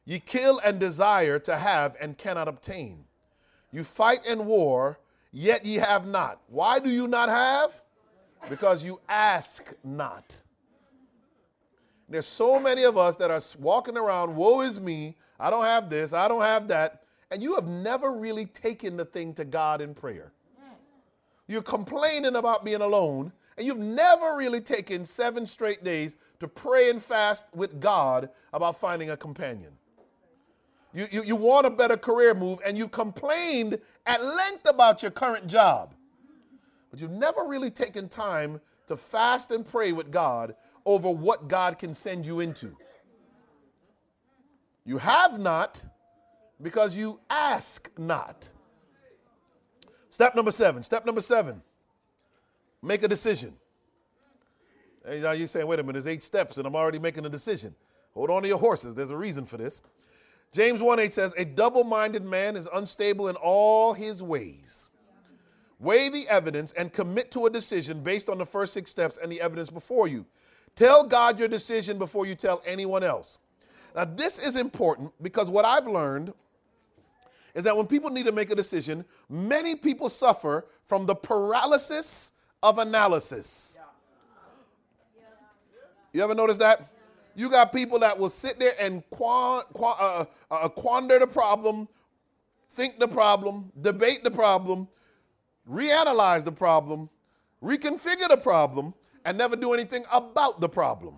[0.06, 3.06] Ye kill and desire to have and cannot obtain.
[3.76, 5.00] You fight in war,
[5.34, 6.40] yet ye have not.
[6.48, 7.82] Why do you not have?
[8.50, 10.34] Because you ask not.
[12.08, 15.90] There's so many of us that are walking around, woe is me, I don't have
[15.90, 19.82] this, I don't have that, and you have never really taken the thing to God
[19.82, 20.32] in prayer.
[21.46, 26.90] You're complaining about being alone, and you've never really taken seven straight days to pray
[26.90, 29.74] and fast with God about finding a companion.
[30.96, 35.12] You, you, you want a better career move and you complained at length about your
[35.12, 35.94] current job.
[36.90, 40.56] But you've never really taken time to fast and pray with God
[40.86, 42.78] over what God can send you into.
[44.86, 45.84] You have not
[46.62, 48.50] because you ask not.
[50.10, 50.82] Step number seven.
[50.82, 51.62] Step number seven.
[52.82, 53.54] Make a decision.
[55.06, 57.76] Now you're saying, wait a minute, there's eight steps and I'm already making a decision.
[58.14, 58.96] Hold on to your horses.
[58.96, 59.82] There's a reason for this.
[60.52, 64.90] James 1 8 says, A double minded man is unstable in all his ways.
[65.80, 69.32] Weigh the evidence and commit to a decision based on the first six steps and
[69.32, 70.26] the evidence before you.
[70.76, 73.40] Tell God your decision before you tell anyone else.
[73.96, 76.34] Now, this is important because what I've learned
[77.54, 82.34] is that when people need to make a decision, many people suffer from the paralysis
[82.62, 83.80] of analysis.
[86.12, 86.90] You ever notice that?
[87.36, 91.28] You got people that will sit there and qua- qua- uh, uh, uh, quander the
[91.28, 91.88] problem,
[92.72, 94.88] think the problem, debate the problem,
[95.70, 97.10] reanalyze the problem,
[97.62, 98.94] reconfigure the problem,
[99.26, 101.16] and never do anything about the problem.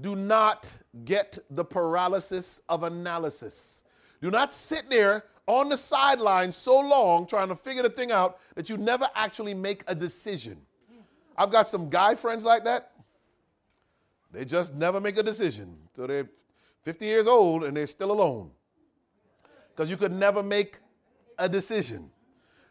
[0.00, 0.70] Do not
[1.04, 3.84] get the paralysis of analysis.
[4.20, 8.38] Do not sit there on the sideline so long trying to figure the thing out
[8.56, 10.60] that you never actually make a decision.
[11.38, 12.92] I've got some guy friends like that.
[14.32, 15.76] They just never make a decision.
[15.94, 16.28] So they're
[16.82, 18.50] 50 years old and they're still alone.
[19.74, 20.78] Because you could never make
[21.38, 22.10] a decision.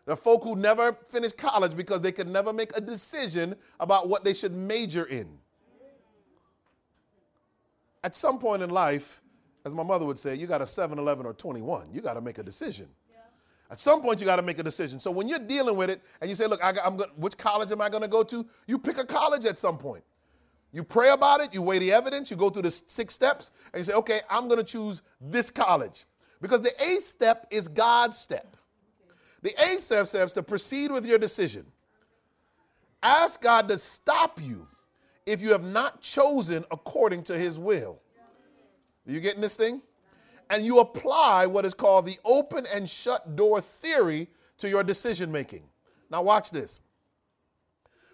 [0.06, 4.24] The folk who never finish college because they could never make a decision about what
[4.24, 5.40] they should major in.
[8.04, 9.22] At some point in life,
[9.66, 11.90] as my mother would say, you got a 7, 11, or 21.
[11.92, 12.88] You got to make a decision.
[13.10, 13.18] Yeah.
[13.72, 15.00] At some point, you got to make a decision.
[15.00, 17.72] So when you're dealing with it and you say, look, I, am going which college
[17.72, 18.46] am I going to go to?
[18.68, 20.04] You pick a college at some point.
[20.76, 23.80] You pray about it, you weigh the evidence, you go through the six steps, and
[23.80, 26.04] you say, okay, I'm going to choose this college.
[26.42, 28.58] Because the eighth step is God's step.
[29.42, 31.66] The eighth step says to proceed with your decision.
[33.02, 34.68] Ask God to stop you
[35.26, 38.02] if you have not chosen according to his will.
[39.08, 39.82] Are you getting this thing?
[40.50, 45.32] And you apply what is called the open and shut door theory to your decision
[45.32, 45.64] making.
[46.12, 46.82] Now, watch this.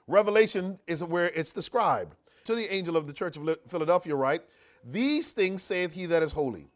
[0.06, 2.14] Revelation is where it's described.
[2.52, 4.42] To the angel of the church of Philadelphia, write,
[4.84, 6.68] These things saith he that is holy,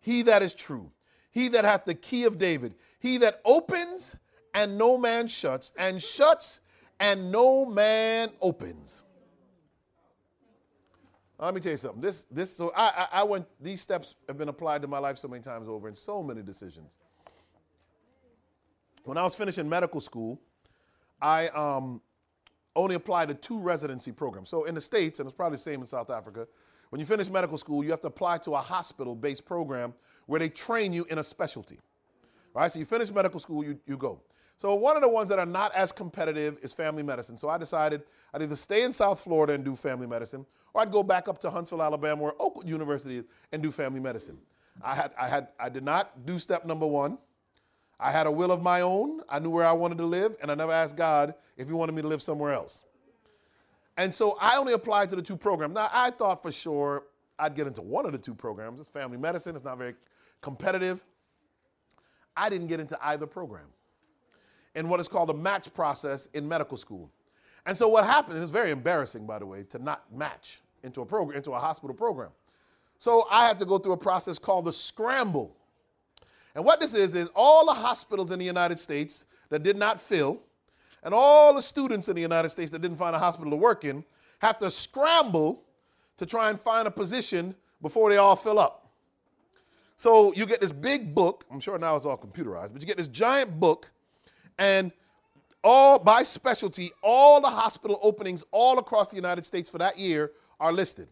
[0.00, 0.90] he that is true,
[1.30, 4.16] he that hath the key of David, he that opens
[4.54, 6.62] and no man shuts, and shuts
[6.98, 9.02] and no man opens.
[11.38, 12.00] Let me tell you something.
[12.00, 15.18] This, this, so I, I, I, went, these steps have been applied to my life
[15.18, 16.96] so many times over in so many decisions.
[19.04, 20.40] When I was finishing medical school,
[21.20, 22.00] I um,
[22.78, 24.48] only apply to two residency programs.
[24.48, 26.46] So in the States, and it's probably the same in South Africa,
[26.90, 29.92] when you finish medical school, you have to apply to a hospital based program
[30.26, 31.78] where they train you in a specialty.
[32.54, 34.20] Right, so you finish medical school, you, you go.
[34.56, 37.36] So one of the ones that are not as competitive is family medicine.
[37.36, 40.90] So I decided I'd either stay in South Florida and do family medicine, or I'd
[40.90, 44.38] go back up to Huntsville, Alabama, where Oakwood University is, and do family medicine.
[44.82, 47.18] I had, I had, I did not do step number one.
[48.00, 49.20] I had a will of my own.
[49.28, 51.92] I knew where I wanted to live, and I never asked God if He wanted
[51.92, 52.84] me to live somewhere else.
[53.96, 55.74] And so I only applied to the two programs.
[55.74, 57.02] Now I thought for sure
[57.38, 58.78] I'd get into one of the two programs.
[58.78, 59.56] It's family medicine.
[59.56, 59.94] It's not very
[60.40, 61.02] competitive.
[62.36, 63.66] I didn't get into either program
[64.76, 67.10] in what is called a match process in medical school.
[67.66, 71.00] And so what happened, and it's very embarrassing, by the way, to not match into
[71.00, 72.30] a program, into a hospital program.
[73.00, 75.56] So I had to go through a process called the scramble.
[76.58, 80.00] And what this is, is all the hospitals in the United States that did not
[80.00, 80.40] fill,
[81.04, 83.84] and all the students in the United States that didn't find a hospital to work
[83.84, 84.02] in,
[84.40, 85.62] have to scramble
[86.16, 88.90] to try and find a position before they all fill up.
[89.96, 92.96] So you get this big book, I'm sure now it's all computerized, but you get
[92.96, 93.88] this giant book,
[94.58, 94.90] and
[95.62, 100.32] all by specialty, all the hospital openings all across the United States for that year
[100.58, 101.06] are listed.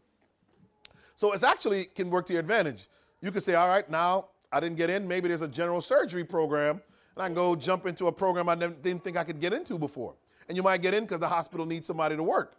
[1.14, 2.88] So it's actually can work to your advantage.
[3.20, 5.06] You could say, all right, now I didn't get in.
[5.06, 6.80] Maybe there's a general surgery program,
[7.14, 9.78] and I can go jump into a program I didn't think I could get into
[9.78, 10.14] before.
[10.48, 12.54] And you might get in because the hospital needs somebody to work.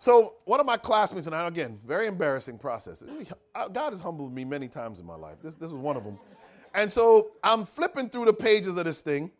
[0.00, 3.04] So one of my classmates, and I, again, very embarrassing process.
[3.54, 5.36] Uh, God has humbled me many times in my life.
[5.40, 6.18] This, this was one of them.
[6.74, 9.30] And so I'm flipping through the pages of this thing,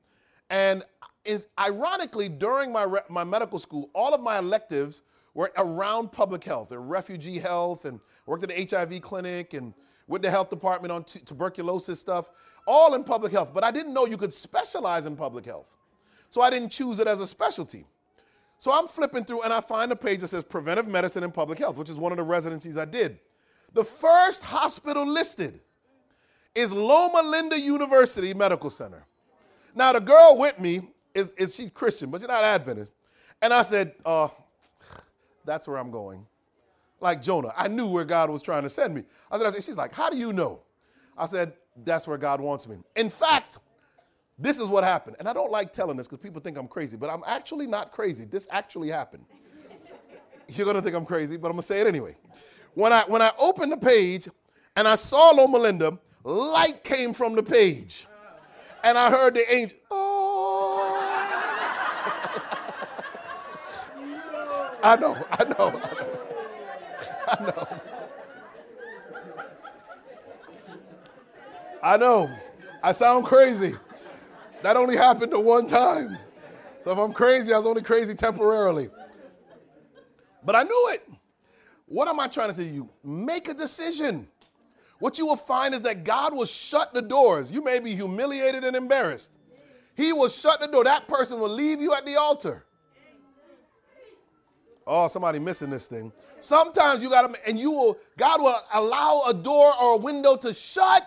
[0.50, 0.84] and
[1.24, 5.02] is ironically, during my, re- my medical school, all of my electives
[5.34, 9.74] were around public health, or refugee health, and worked at the HIV clinic and
[10.08, 12.30] with the health department on t- tuberculosis stuff,
[12.66, 13.50] all in public health.
[13.52, 15.66] But I didn't know you could specialize in public health.
[16.30, 17.84] So I didn't choose it as a specialty.
[18.58, 21.58] So I'm flipping through and I find a page that says preventive medicine and public
[21.58, 23.18] health, which is one of the residencies I did.
[23.74, 25.60] The first hospital listed
[26.54, 29.04] is Loma Linda University Medical Center.
[29.74, 30.82] Now, the girl with me
[31.14, 32.92] is, is she Christian, but she's not Adventist.
[33.40, 34.28] And I said, uh,
[35.44, 36.26] that's where I'm going.
[37.02, 39.02] Like Jonah, I knew where God was trying to send me.
[39.30, 40.60] I said, I said, she's like, how do you know?
[41.18, 41.52] I said,
[41.84, 42.76] that's where God wants me.
[42.94, 43.58] In fact,
[44.38, 45.16] this is what happened.
[45.18, 47.90] And I don't like telling this because people think I'm crazy, but I'm actually not
[47.90, 48.24] crazy.
[48.24, 49.24] This actually happened.
[50.48, 52.16] You're going to think I'm crazy, but I'm going to say it anyway.
[52.74, 54.28] When I, when I opened the page
[54.76, 58.06] and I saw Loma Linda, light came from the page
[58.84, 60.88] and I heard the angel, oh.
[64.84, 66.21] I know, I know, I know.
[71.82, 72.30] I know.
[72.82, 73.74] I sound crazy.
[74.62, 76.18] That only happened to one time.
[76.80, 78.88] So if I'm crazy, I was only crazy temporarily.
[80.44, 81.08] But I knew it.
[81.86, 82.88] What am I trying to say to you?
[83.04, 84.28] Make a decision.
[84.98, 87.50] What you will find is that God will shut the doors.
[87.50, 89.32] You may be humiliated and embarrassed.
[89.96, 90.84] He will shut the door.
[90.84, 92.64] That person will leave you at the altar.
[94.86, 96.12] Oh, somebody missing this thing.
[96.42, 100.36] Sometimes you got to, and you will, God will allow a door or a window
[100.36, 101.04] to shut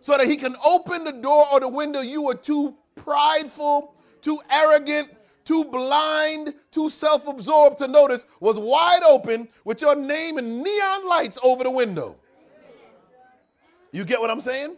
[0.00, 4.40] so that He can open the door or the window you were too prideful, too
[4.50, 5.08] arrogant,
[5.46, 11.08] too blind, too self absorbed to notice was wide open with your name and neon
[11.08, 12.16] lights over the window.
[13.90, 14.76] You get what I'm saying?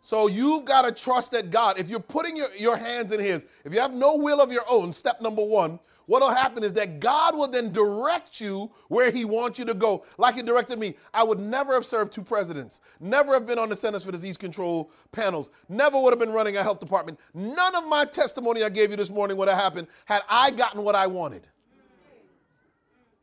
[0.00, 3.46] So you've got to trust that God, if you're putting your, your hands in His,
[3.64, 5.78] if you have no will of your own, step number one,
[6.08, 9.74] what will happen is that God will then direct you where He wants you to
[9.74, 10.96] go, like He directed me.
[11.12, 14.38] I would never have served two presidents, never have been on the Centers for Disease
[14.38, 17.20] Control panels, never would have been running a health department.
[17.34, 20.82] None of my testimony I gave you this morning would have happened had I gotten
[20.82, 21.46] what I wanted.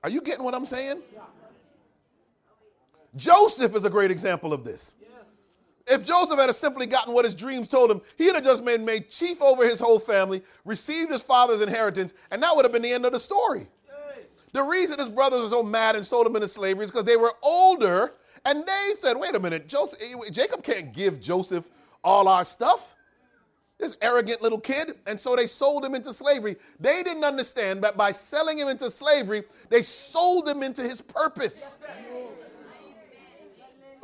[0.03, 1.01] Are you getting what I'm saying?
[3.15, 4.93] Joseph is a great example of this.
[5.87, 9.09] If Joseph had simply gotten what his dreams told him, he'd have just been made
[9.09, 12.91] chief over his whole family, received his father's inheritance, and that would have been the
[12.91, 13.67] end of the story.
[14.51, 17.17] The reason his brothers were so mad and sold him into slavery is because they
[17.17, 18.13] were older
[18.45, 21.69] and they said, wait a minute, Joseph, eh, Jacob can't give Joseph
[22.03, 22.95] all our stuff.
[23.77, 24.91] This arrogant little kid.
[25.05, 26.55] And so they sold him into slavery.
[26.79, 31.79] They didn't understand that by selling him into slavery, they sold him into his purpose.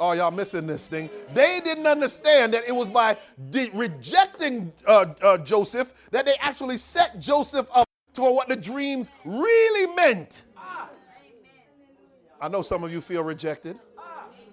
[0.01, 1.11] Oh, y'all missing this thing.
[1.31, 3.19] They didn't understand that it was by
[3.51, 9.11] de- rejecting uh, uh, Joseph that they actually set Joseph up to what the dreams
[9.23, 10.45] really meant.
[12.41, 13.77] I know some of you feel rejected.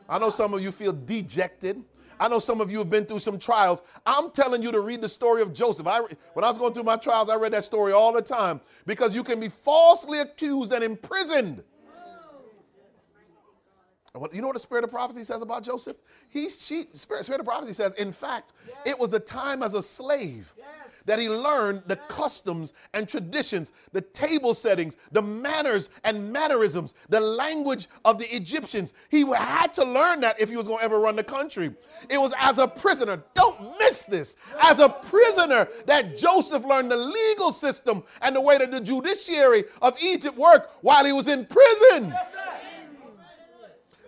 [0.07, 1.83] I know some of you feel dejected.
[2.21, 3.81] I know some of you have been through some trials.
[4.05, 5.87] I'm telling you to read the story of Joseph.
[5.87, 8.61] I, when I was going through my trials, I read that story all the time
[8.85, 11.63] because you can be falsely accused and imprisoned
[14.33, 15.97] you know what the spirit of prophecy says about Joseph?
[16.31, 18.77] He's she, spirit, spirit of prophecy says, in fact, yes.
[18.87, 20.67] it was the time as a slave yes.
[21.05, 27.21] that he learned the customs and traditions, the table settings, the manners and mannerisms, the
[27.21, 28.93] language of the Egyptians.
[29.11, 31.75] He had to learn that if he was going to ever run the country.
[32.09, 33.23] It was as a prisoner.
[33.35, 34.37] Don't miss this.
[34.61, 39.65] As a prisoner that Joseph learned the legal system and the way that the judiciary
[39.83, 42.15] of Egypt worked while he was in prison.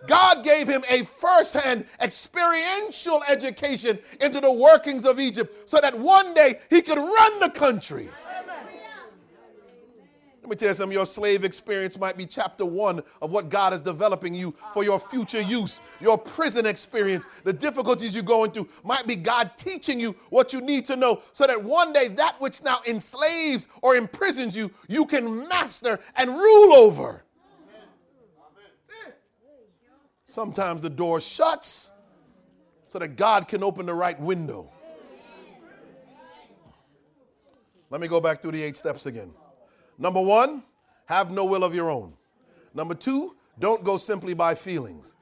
[0.07, 6.33] God gave him a first-hand experiential education into the workings of Egypt so that one
[6.33, 8.09] day he could run the country.
[10.41, 10.93] Let me tell you something.
[10.93, 14.99] Your slave experience might be chapter one of what God is developing you for your
[14.99, 15.79] future use.
[15.99, 20.59] Your prison experience, the difficulties you're going through, might be God teaching you what you
[20.59, 25.05] need to know so that one day that which now enslaves or imprisons you, you
[25.05, 27.23] can master and rule over.
[30.31, 31.91] Sometimes the door shuts
[32.87, 34.71] so that God can open the right window.
[37.89, 39.33] Let me go back through the eight steps again.
[39.97, 40.63] Number one,
[41.03, 42.13] have no will of your own.
[42.73, 45.15] Number two, don't go simply by feelings.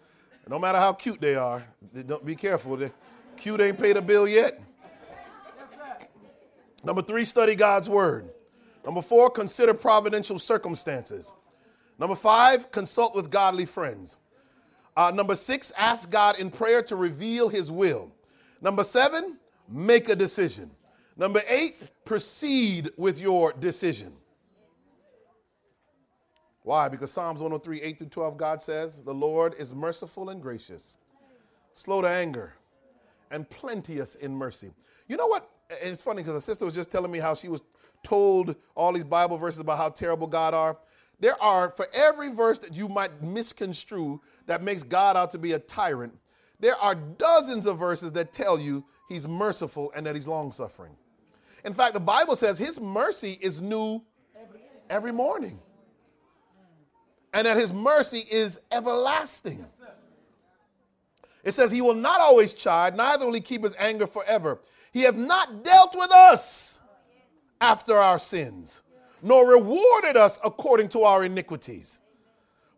[0.48, 1.66] No matter how cute they are,
[2.06, 2.78] don't be careful.
[2.78, 2.92] The
[3.36, 4.62] cute ain't paid a bill yet.
[6.84, 8.30] Number three, study God's word.
[8.86, 11.34] Number four, consider providential circumstances.
[11.98, 14.16] Number five, consult with godly friends.
[14.96, 18.12] Uh, number six, ask God in prayer to reveal his will.
[18.62, 19.38] Number seven,
[19.70, 20.72] make a decision.
[21.16, 21.76] Number eight,
[22.06, 24.14] proceed with your decision.
[26.64, 26.88] Why?
[26.88, 30.96] Because Psalms 103, 8 through 12, God says, The Lord is merciful and gracious,
[31.74, 32.54] slow to anger,
[33.32, 34.72] and plenteous in mercy.
[35.08, 35.50] You know what?
[35.70, 37.64] It's funny because a sister was just telling me how she was
[38.04, 40.78] told all these Bible verses about how terrible God are.
[41.20, 45.52] There are, for every verse that you might misconstrue that makes God out to be
[45.52, 46.12] a tyrant,
[46.60, 50.94] there are dozens of verses that tell you he's merciful and that he's long suffering.
[51.64, 54.02] In fact, the Bible says his mercy is new
[54.90, 55.60] every morning,
[57.32, 59.64] and that his mercy is everlasting.
[61.44, 64.60] It says he will not always chide, neither will he keep his anger forever.
[64.92, 66.80] He hath not dealt with us
[67.62, 68.82] after our sins
[69.22, 72.00] nor rewarded us according to our iniquities.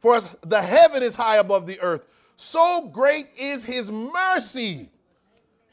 [0.01, 4.89] For as the heaven is high above the earth, so great is his mercy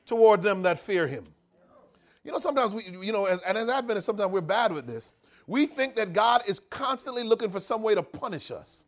[0.05, 1.27] toward them that fear him.
[2.25, 5.13] You know, sometimes we, you know, as, and as Adventists, sometimes we're bad with this.
[5.47, 8.85] we think that God is constantly looking for some way to punish us.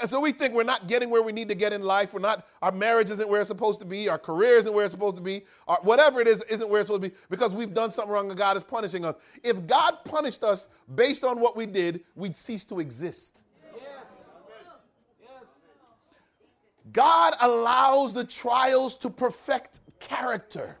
[0.00, 2.12] And so we think we're not getting where we need to get in life.
[2.12, 4.08] We're not, our marriage isn't where it's supposed to be.
[4.08, 5.44] Our career isn't where it's supposed to be.
[5.68, 8.28] Our, whatever it is, isn't where it's supposed to be because we've done something wrong
[8.28, 9.14] and God is punishing us.
[9.44, 13.43] If God punished us based on what we did, we'd cease to exist.
[16.94, 20.78] God allows the trials to perfect character.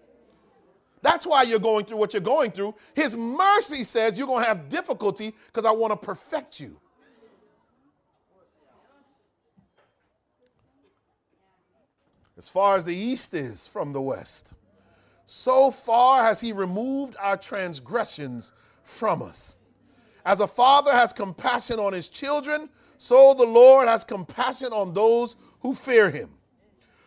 [1.02, 2.74] That's why you're going through what you're going through.
[2.94, 6.80] His mercy says you're going to have difficulty because I want to perfect you.
[12.38, 14.54] As far as the east is from the west,
[15.26, 18.52] so far has he removed our transgressions
[18.82, 19.56] from us.
[20.24, 25.36] As a father has compassion on his children, so the Lord has compassion on those
[25.64, 26.28] who fear him.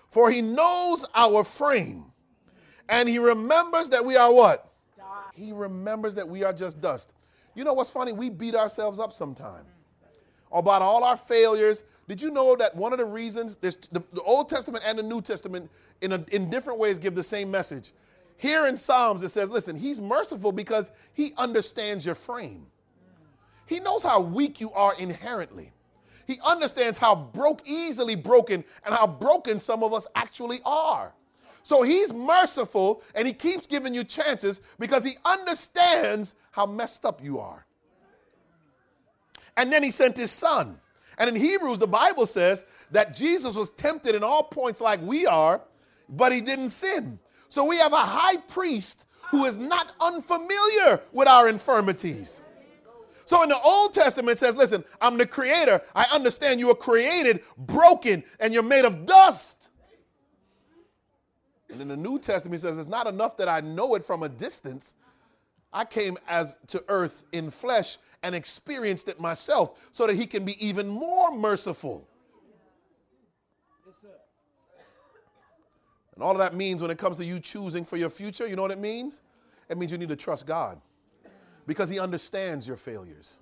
[0.09, 2.05] For he knows our frame,
[2.89, 4.73] and he remembers that we are what?
[5.35, 7.13] He remembers that we are just dust.
[7.53, 8.11] You know what's funny?
[8.11, 9.67] We beat ourselves up sometimes
[10.51, 11.83] about all our failures.
[12.07, 15.21] Did you know that one of the reasons the, the, Old Testament and the New
[15.21, 15.69] Testament
[16.01, 17.93] in, a, in different ways give the same message?
[18.37, 22.67] Here in Psalms, it says, listen, he's merciful because he understands your frame.
[23.67, 25.73] He knows how weak you are inherently.
[26.27, 31.13] He understands how broke, easily broken, and how broken some of us actually are.
[31.63, 37.23] So he's merciful and he keeps giving you chances because he understands how messed up
[37.23, 37.65] you are.
[39.55, 40.79] And then he sent his son.
[41.17, 45.25] And in Hebrews, the Bible says that Jesus was tempted in all points like we
[45.25, 45.61] are,
[46.07, 47.19] but he didn't sin.
[47.49, 52.41] So we have a high priest who is not unfamiliar with our infirmities.
[53.27, 55.81] So in the Old Testament, it says, listen, I'm the creator.
[55.93, 59.67] I understand you were created broken and you're made of dust.
[61.69, 64.29] And in the New Testament, says, it's not enough that I know it from a
[64.29, 64.95] distance.
[65.73, 70.45] I came as to earth in flesh and experienced it myself so that he can
[70.45, 72.07] be even more merciful.
[76.15, 78.55] And all of that means when it comes to you choosing for your future, you
[78.55, 79.19] know what it means?
[79.67, 80.79] It means you need to trust God
[81.67, 83.39] because He understands your failures,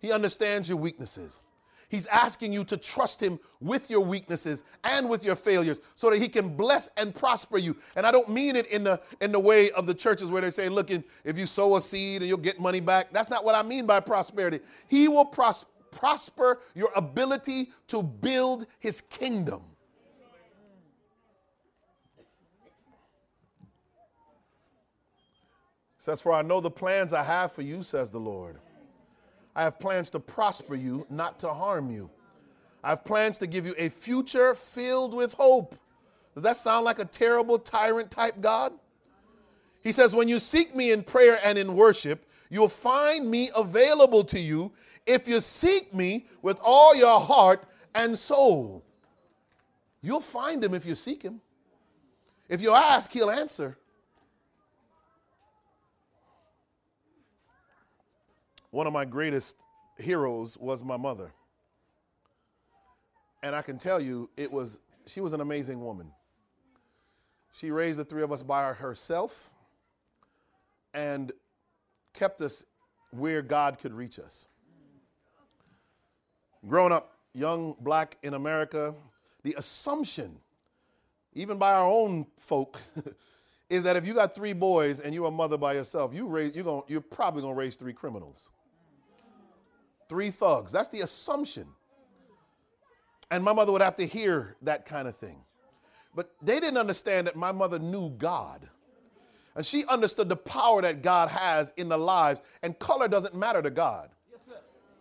[0.00, 1.40] He understands your weaknesses.
[1.88, 6.22] He's asking you to trust Him with your weaknesses and with your failures so that
[6.22, 7.76] He can bless and prosper you.
[7.96, 10.50] And I don't mean it in the, in the way of the churches where they
[10.50, 13.12] say, look, if you sow a seed and you'll get money back.
[13.12, 14.60] That's not what I mean by prosperity.
[14.88, 19.60] He will pros- prosper your ability to build His kingdom.
[26.02, 28.56] Says, For I know the plans I have for you, says the Lord.
[29.54, 32.10] I have plans to prosper you, not to harm you.
[32.82, 35.76] I have plans to give you a future filled with hope.
[36.34, 38.72] Does that sound like a terrible tyrant type God?
[39.84, 44.24] He says, When you seek me in prayer and in worship, you'll find me available
[44.24, 44.72] to you
[45.06, 47.62] if you seek me with all your heart
[47.94, 48.82] and soul.
[50.00, 51.40] You'll find him if you seek him.
[52.48, 53.78] If you ask, he'll answer.
[58.72, 59.56] One of my greatest
[59.98, 61.30] heroes was my mother.
[63.42, 66.10] And I can tell you, it was, she was an amazing woman.
[67.52, 69.52] She raised the three of us by herself
[70.94, 71.32] and
[72.14, 72.64] kept us
[73.10, 74.48] where God could reach us.
[76.66, 78.94] Growing up young black in America,
[79.42, 80.38] the assumption,
[81.34, 82.78] even by our own folk,
[83.68, 86.54] is that if you got three boys and you're a mother by yourself, you raise,
[86.54, 88.48] you're, gonna, you're probably going to raise three criminals
[90.12, 90.70] three thugs.
[90.70, 91.66] That's the assumption.
[93.30, 95.38] And my mother would have to hear that kind of thing.
[96.14, 98.68] But they didn't understand that my mother knew God.
[99.56, 103.62] And she understood the power that God has in the lives, and color doesn't matter
[103.62, 104.10] to God.
[104.30, 104.56] Yes, sir.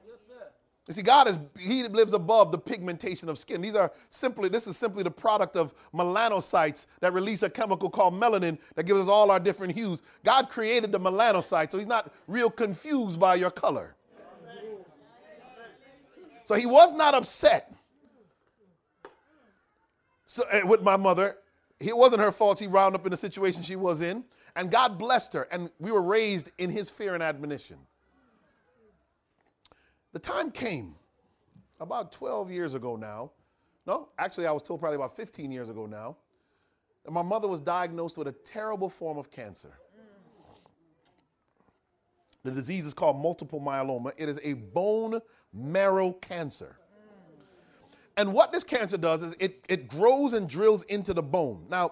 [0.07, 0.47] Yes, sir.
[0.87, 3.59] You see, God is He lives above the pigmentation of skin.
[3.59, 8.13] These are simply, this is simply the product of melanocytes that release a chemical called
[8.13, 10.01] melanin that gives us all our different hues.
[10.23, 13.95] God created the melanocytes, so He's not real confused by your color.
[16.51, 17.73] So he was not upset
[20.25, 21.37] so, uh, with my mother.
[21.79, 24.25] It wasn't her fault she wound up in the situation she was in.
[24.57, 27.77] And God blessed her, and we were raised in his fear and admonition.
[30.11, 30.95] The time came
[31.79, 33.31] about 12 years ago now.
[33.87, 36.17] No, actually, I was told probably about 15 years ago now.
[37.05, 39.71] And my mother was diagnosed with a terrible form of cancer.
[42.43, 44.13] The disease is called multiple myeloma.
[44.17, 45.19] It is a bone
[45.53, 46.77] marrow cancer.
[48.17, 51.65] And what this cancer does is it, it grows and drills into the bone.
[51.69, 51.91] Now,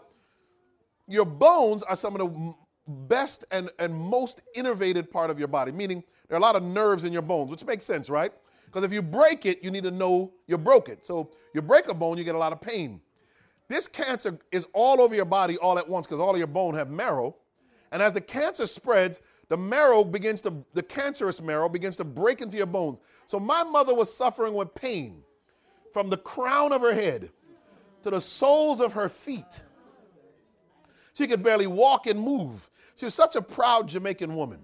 [1.07, 2.53] your bones are some of the
[2.87, 6.63] best and, and most innervated part of your body, meaning there are a lot of
[6.63, 8.31] nerves in your bones, which makes sense, right?
[8.65, 11.05] Because if you break it, you need to know you broke it.
[11.05, 13.01] So you break a bone, you get a lot of pain.
[13.67, 16.75] This cancer is all over your body all at once because all of your bone
[16.75, 17.35] have marrow.
[17.91, 19.19] And as the cancer spreads,
[19.49, 22.99] the marrow begins to, the cancerous marrow begins to break into your bones.
[23.27, 25.23] So my mother was suffering with pain
[25.91, 27.31] from the crown of her head
[28.03, 29.61] to the soles of her feet.
[31.13, 32.69] She could barely walk and move.
[32.95, 34.59] She was such a proud Jamaican woman.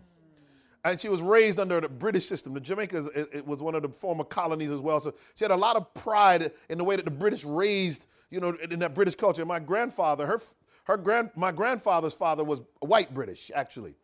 [0.84, 2.54] And she was raised under the British system.
[2.54, 5.00] The Jamaica it was one of the former colonies as well.
[5.00, 8.40] So she had a lot of pride in the way that the British raised you
[8.40, 9.46] know, in that British culture.
[9.46, 10.40] My grandfather, her,
[10.84, 13.96] her grand, my grandfather's father was white British, actually.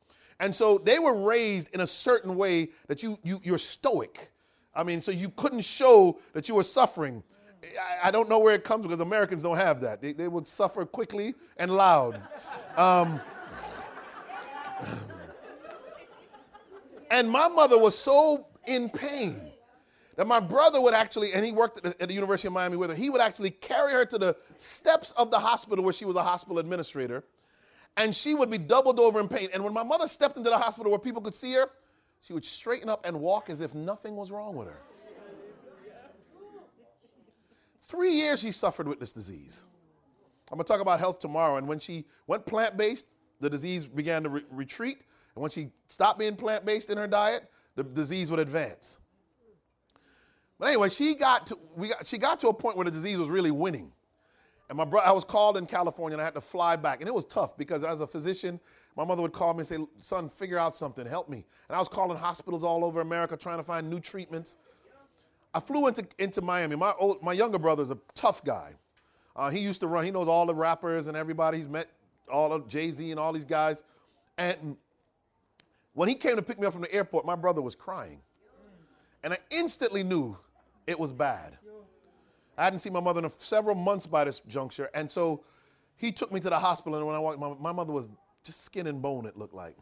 [0.41, 4.31] And so they were raised in a certain way that you, you, you're stoic.
[4.73, 7.21] I mean, so you couldn't show that you were suffering.
[7.63, 10.01] I, I don't know where it comes because Americans don't have that.
[10.01, 12.19] They, they would suffer quickly and loud.
[12.75, 13.21] Um,
[17.11, 19.39] and my mother was so in pain
[20.15, 22.77] that my brother would actually, and he worked at the, at the, University of Miami
[22.77, 26.05] with her, he would actually carry her to the steps of the hospital where she
[26.05, 27.23] was a hospital administrator,
[27.97, 29.49] and she would be doubled over in pain.
[29.53, 31.69] And when my mother stepped into the hospital where people could see her,
[32.21, 34.79] she would straighten up and walk as if nothing was wrong with her.
[37.81, 39.63] Three years she suffered with this disease.
[40.51, 41.57] I'm gonna talk about health tomorrow.
[41.57, 43.05] And when she went plant based,
[43.39, 44.99] the disease began to re- retreat.
[45.35, 48.97] And when she stopped being plant based in her diet, the disease would advance.
[50.59, 53.17] But anyway, she got to we got she got to a point where the disease
[53.17, 53.91] was really winning.
[54.71, 57.01] And my brother, I was called in California and I had to fly back.
[57.01, 58.57] And it was tough because as a physician,
[58.95, 61.43] my mother would call me and say, son, figure out something, help me.
[61.67, 64.55] And I was calling hospitals all over America trying to find new treatments.
[65.53, 66.77] I flew into, into Miami.
[66.77, 68.71] My, old, my younger brother's a tough guy.
[69.35, 71.57] Uh, he used to run, he knows all the rappers and everybody.
[71.57, 71.89] He's met
[72.31, 73.83] all of Jay-Z and all these guys.
[74.37, 74.77] And
[75.95, 78.21] when he came to pick me up from the airport, my brother was crying.
[79.21, 80.37] And I instantly knew
[80.87, 81.57] it was bad.
[82.61, 84.89] I hadn't seen my mother in several months by this juncture.
[84.93, 85.43] And so
[85.95, 86.95] he took me to the hospital.
[86.97, 88.07] And when I walked, my, my mother was
[88.43, 89.75] just skin and bone, it looked like.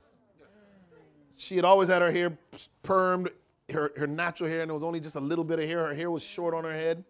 [1.35, 2.37] She had always had her hair
[2.83, 3.29] permed,
[3.71, 5.87] her, her natural hair, and there was only just a little bit of hair.
[5.87, 7.03] Her hair was short on her head.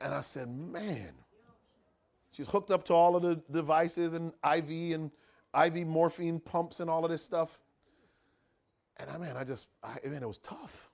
[0.00, 1.12] And I said, man,
[2.30, 5.10] she's hooked up to all of the devices and IV and
[5.52, 7.58] IV morphine pumps and all of this stuff.
[8.98, 10.90] And I, man, I just, I, man, it was tough.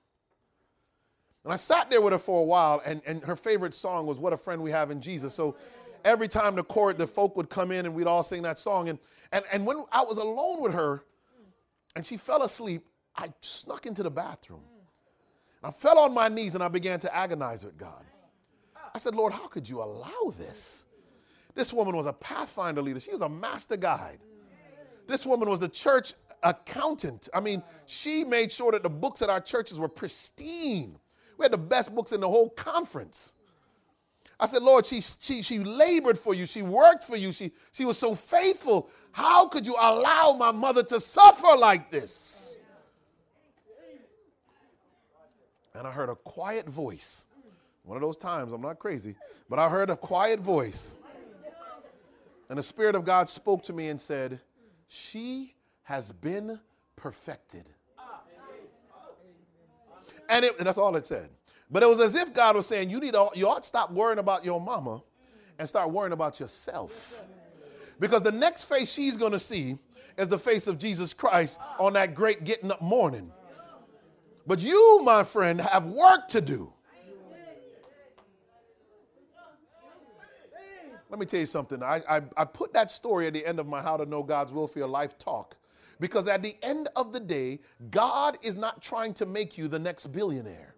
[1.43, 4.17] And I sat there with her for a while, and, and her favorite song was
[4.17, 5.33] What a Friend We Have in Jesus.
[5.33, 5.55] So
[6.05, 8.89] every time the court, the folk would come in and we'd all sing that song.
[8.89, 8.99] And,
[9.31, 11.03] and, and when I was alone with her
[11.95, 12.85] and she fell asleep,
[13.15, 14.61] I snuck into the bathroom.
[15.63, 18.03] I fell on my knees and I began to agonize with God.
[18.93, 20.85] I said, Lord, how could you allow this?
[21.55, 24.19] This woman was a Pathfinder leader, she was a master guide.
[25.07, 27.27] This woman was the church accountant.
[27.33, 30.97] I mean, she made sure that the books at our churches were pristine.
[31.43, 33.33] We had the best books in the whole conference.
[34.39, 36.45] I said, Lord, she, she, she labored for you.
[36.45, 37.33] She worked for you.
[37.33, 38.89] She, she was so faithful.
[39.11, 42.59] How could you allow my mother to suffer like this?
[45.75, 47.25] And I heard a quiet voice.
[47.83, 49.15] One of those times, I'm not crazy,
[49.49, 50.95] but I heard a quiet voice.
[52.47, 54.39] And the Spirit of God spoke to me and said,
[54.87, 56.61] She has been
[56.95, 57.67] perfected.
[60.29, 61.29] And, it, and that's all it said.
[61.69, 64.19] But it was as if God was saying, you need you ought to stop worrying
[64.19, 65.01] about your mama
[65.57, 67.23] and start worrying about yourself.
[67.99, 69.77] Because the next face she's going to see
[70.17, 73.31] is the face of Jesus Christ on that great getting up morning.
[74.45, 76.73] But you, my friend, have work to do.
[81.09, 81.83] Let me tell you something.
[81.83, 84.51] I, I, I, put that story at the end of my How to Know God's
[84.51, 85.55] Will for Your Life talk
[85.99, 87.59] because at the end of the day,
[87.91, 90.75] God is not trying to make you the next billionaire.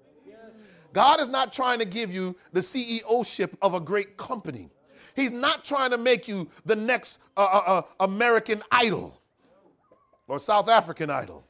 [0.93, 4.69] God is not trying to give you the CEO ship of a great company.
[5.15, 9.21] He's not trying to make you the next uh, uh, uh, American idol
[10.27, 11.45] or South African idol.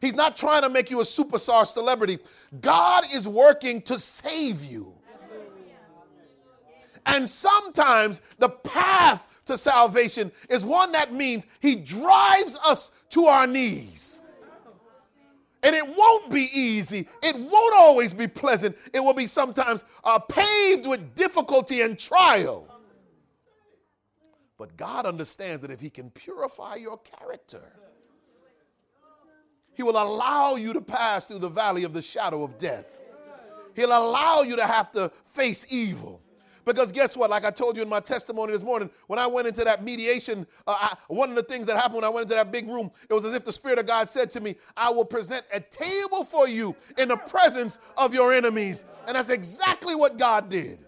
[0.00, 2.18] He's not trying to make you a superstar celebrity.
[2.60, 4.94] God is working to save you.
[7.06, 13.46] And sometimes the path to salvation is one that means He drives us to our
[13.46, 14.20] knees.
[15.62, 17.06] And it won't be easy.
[17.22, 18.76] It won't always be pleasant.
[18.94, 22.66] It will be sometimes uh, paved with difficulty and trial.
[24.56, 27.62] But God understands that if He can purify your character,
[29.74, 33.00] He will allow you to pass through the valley of the shadow of death.
[33.74, 36.20] He'll allow you to have to face evil
[36.74, 37.30] Because guess what?
[37.30, 40.46] Like I told you in my testimony this morning, when I went into that mediation,
[40.66, 42.90] uh, I, one of the things that happened when I went into that big room,
[43.08, 45.60] it was as if the Spirit of God said to me, I will present a
[45.60, 48.84] table for you in the presence of your enemies.
[49.06, 50.78] And that's exactly what God did.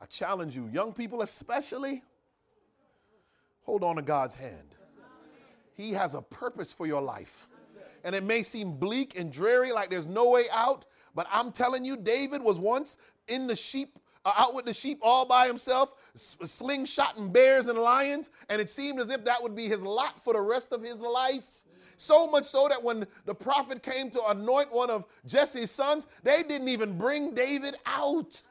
[0.00, 2.04] I challenge you, young people especially,
[3.62, 4.76] hold on to God's hand.
[5.74, 7.48] He has a purpose for your life.
[8.04, 10.84] And it may seem bleak and dreary, like there's no way out,
[11.16, 15.00] but I'm telling you, David was once in the sheep, uh, out with the sheep
[15.02, 19.66] all by himself, slingshotting bears and lions, and it seemed as if that would be
[19.66, 21.46] his lot for the rest of his life.
[21.96, 26.42] So much so that when the prophet came to anoint one of Jesse's sons, they
[26.42, 28.42] didn't even bring David out.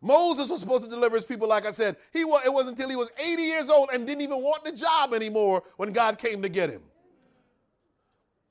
[0.00, 1.96] Moses was supposed to deliver his people, like I said.
[2.12, 4.72] He was, it wasn't until he was 80 years old and didn't even want the
[4.72, 6.82] job anymore when God came to get him.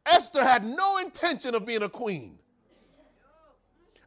[0.08, 2.40] Esther had no intention of being a queen.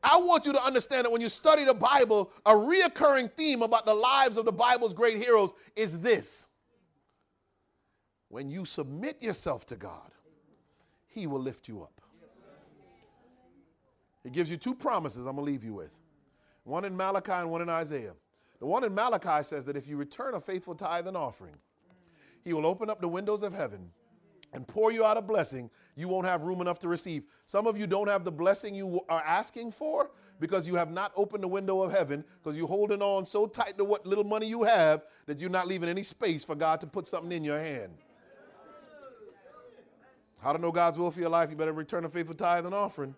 [0.03, 3.85] I want you to understand that when you study the Bible, a reoccurring theme about
[3.85, 6.49] the lives of the Bible's great heroes is this.
[8.29, 10.11] When you submit yourself to God,
[11.07, 12.01] He will lift you up.
[14.23, 15.97] He gives you two promises I'm going to leave you with
[16.65, 18.15] one in Malachi and one in Isaiah.
[18.59, 21.57] The one in Malachi says that if you return a faithful tithe and offering,
[22.45, 23.91] He will open up the windows of heaven
[24.53, 27.25] and pour you out a blessing you won't have room enough to receive.
[27.45, 31.13] Some of you don't have the blessing you are asking for because you have not
[31.15, 34.47] opened the window of heaven because you're holding on so tight to what little money
[34.47, 37.61] you have that you're not leaving any space for God to put something in your
[37.61, 37.93] hand.
[40.43, 41.51] How to know God's will for your life?
[41.51, 43.15] You better return a faithful tithe and offering.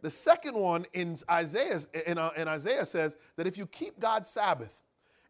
[0.00, 4.28] The second one in Isaiah, in, uh, in Isaiah says that if you keep God's
[4.28, 4.72] Sabbath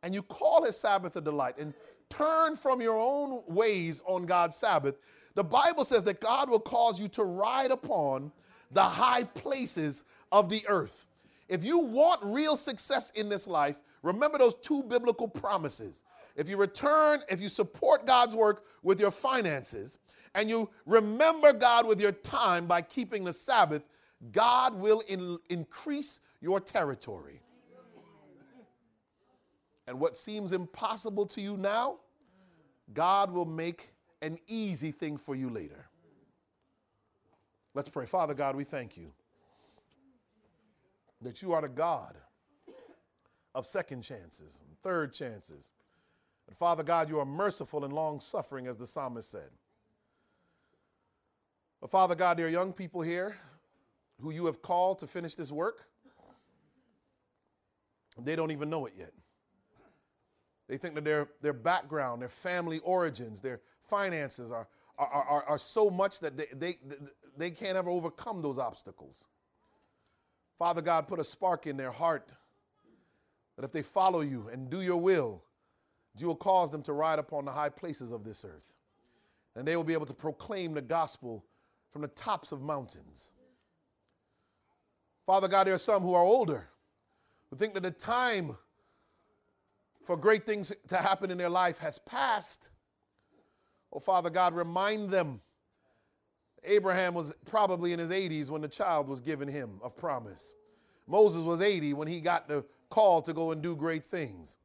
[0.03, 1.74] and you call his Sabbath a delight and
[2.11, 4.98] turn from your own ways on God's Sabbath,
[5.34, 8.32] the Bible says that God will cause you to ride upon
[8.70, 11.07] the high places of the earth.
[11.48, 16.02] If you want real success in this life, remember those two biblical promises.
[16.34, 19.98] If you return, if you support God's work with your finances,
[20.34, 23.82] and you remember God with your time by keeping the Sabbath,
[24.32, 27.40] God will in, increase your territory.
[29.87, 31.97] And what seems impossible to you now,
[32.93, 33.91] God will make
[34.22, 35.87] an easy thing for you later.
[37.74, 38.07] Let's pray.
[38.07, 39.12] Father God, we thank you
[41.20, 42.16] that you are the God
[43.55, 45.72] of second chances and third chances.
[46.49, 49.51] And Father God, you are merciful and long suffering, as the psalmist said.
[51.80, 53.37] But Father God, there are young people here
[54.20, 55.87] who you have called to finish this work.
[58.18, 59.12] They don't even know it yet.
[60.68, 64.66] They think that their, their background, their family origins, their finances are,
[64.98, 66.76] are, are, are so much that they, they,
[67.36, 69.28] they can't ever overcome those obstacles.
[70.58, 72.28] Father God, put a spark in their heart
[73.56, 75.42] that if they follow you and do your will,
[76.18, 78.74] you will cause them to ride upon the high places of this earth.
[79.54, 81.44] And they will be able to proclaim the gospel
[81.90, 83.30] from the tops of mountains.
[85.26, 86.68] Father God, there are some who are older
[87.50, 88.56] who think that the time
[90.07, 92.70] for great things to happen in their life has passed.
[93.92, 95.40] Oh, Father God, remind them.
[96.64, 100.54] Abraham was probably in his 80s when the child was given him of promise.
[101.07, 104.57] Moses was 80 when he got the call to go and do great things.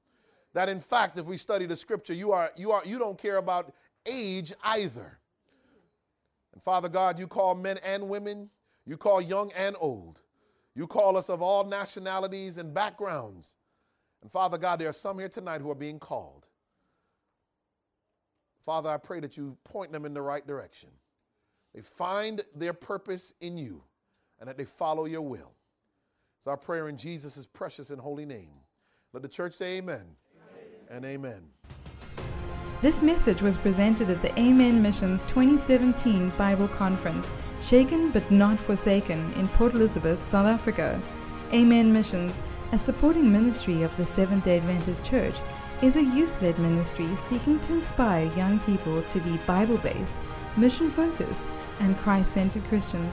[0.54, 3.38] That in fact, if we study the scripture, you are you are you don't care
[3.38, 3.74] about
[4.06, 5.20] age either.
[6.54, 8.50] And Father God, you call men and women,
[8.86, 10.20] you call young and old.
[10.76, 13.56] You call us of all nationalities and backgrounds.
[14.22, 16.46] And Father God, there are some here tonight who are being called.
[18.64, 20.90] Father, I pray that you point them in the right direction.
[21.74, 23.84] They find their purpose in you
[24.40, 25.54] and that they follow your will.
[26.40, 28.50] It's our prayer in Jesus' precious and holy name.
[29.14, 30.06] Let the church say amen,
[30.36, 30.88] amen.
[30.90, 31.44] and amen.
[32.82, 37.30] This message was presented at the Amen Missions 2017 Bible Conference,
[37.62, 41.00] Shaken but Not Forsaken in Port Elizabeth, South Africa.
[41.54, 42.34] Amen Missions,
[42.72, 45.36] a supporting ministry of the Seventh day Adventist Church,
[45.82, 50.18] is a youth led ministry seeking to inspire young people to be Bible based,
[50.56, 51.44] mission focused,
[51.80, 53.12] and Christ centered Christians.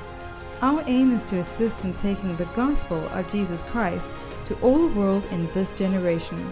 [0.60, 4.10] Our aim is to assist in taking the gospel of Jesus Christ
[4.46, 6.50] to all the world in this generation.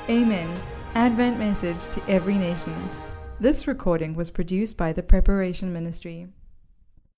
[0.08, 0.60] Amen.
[0.94, 2.74] Advent message to every nation.
[3.40, 6.28] This recording was produced by the Preparation Ministry.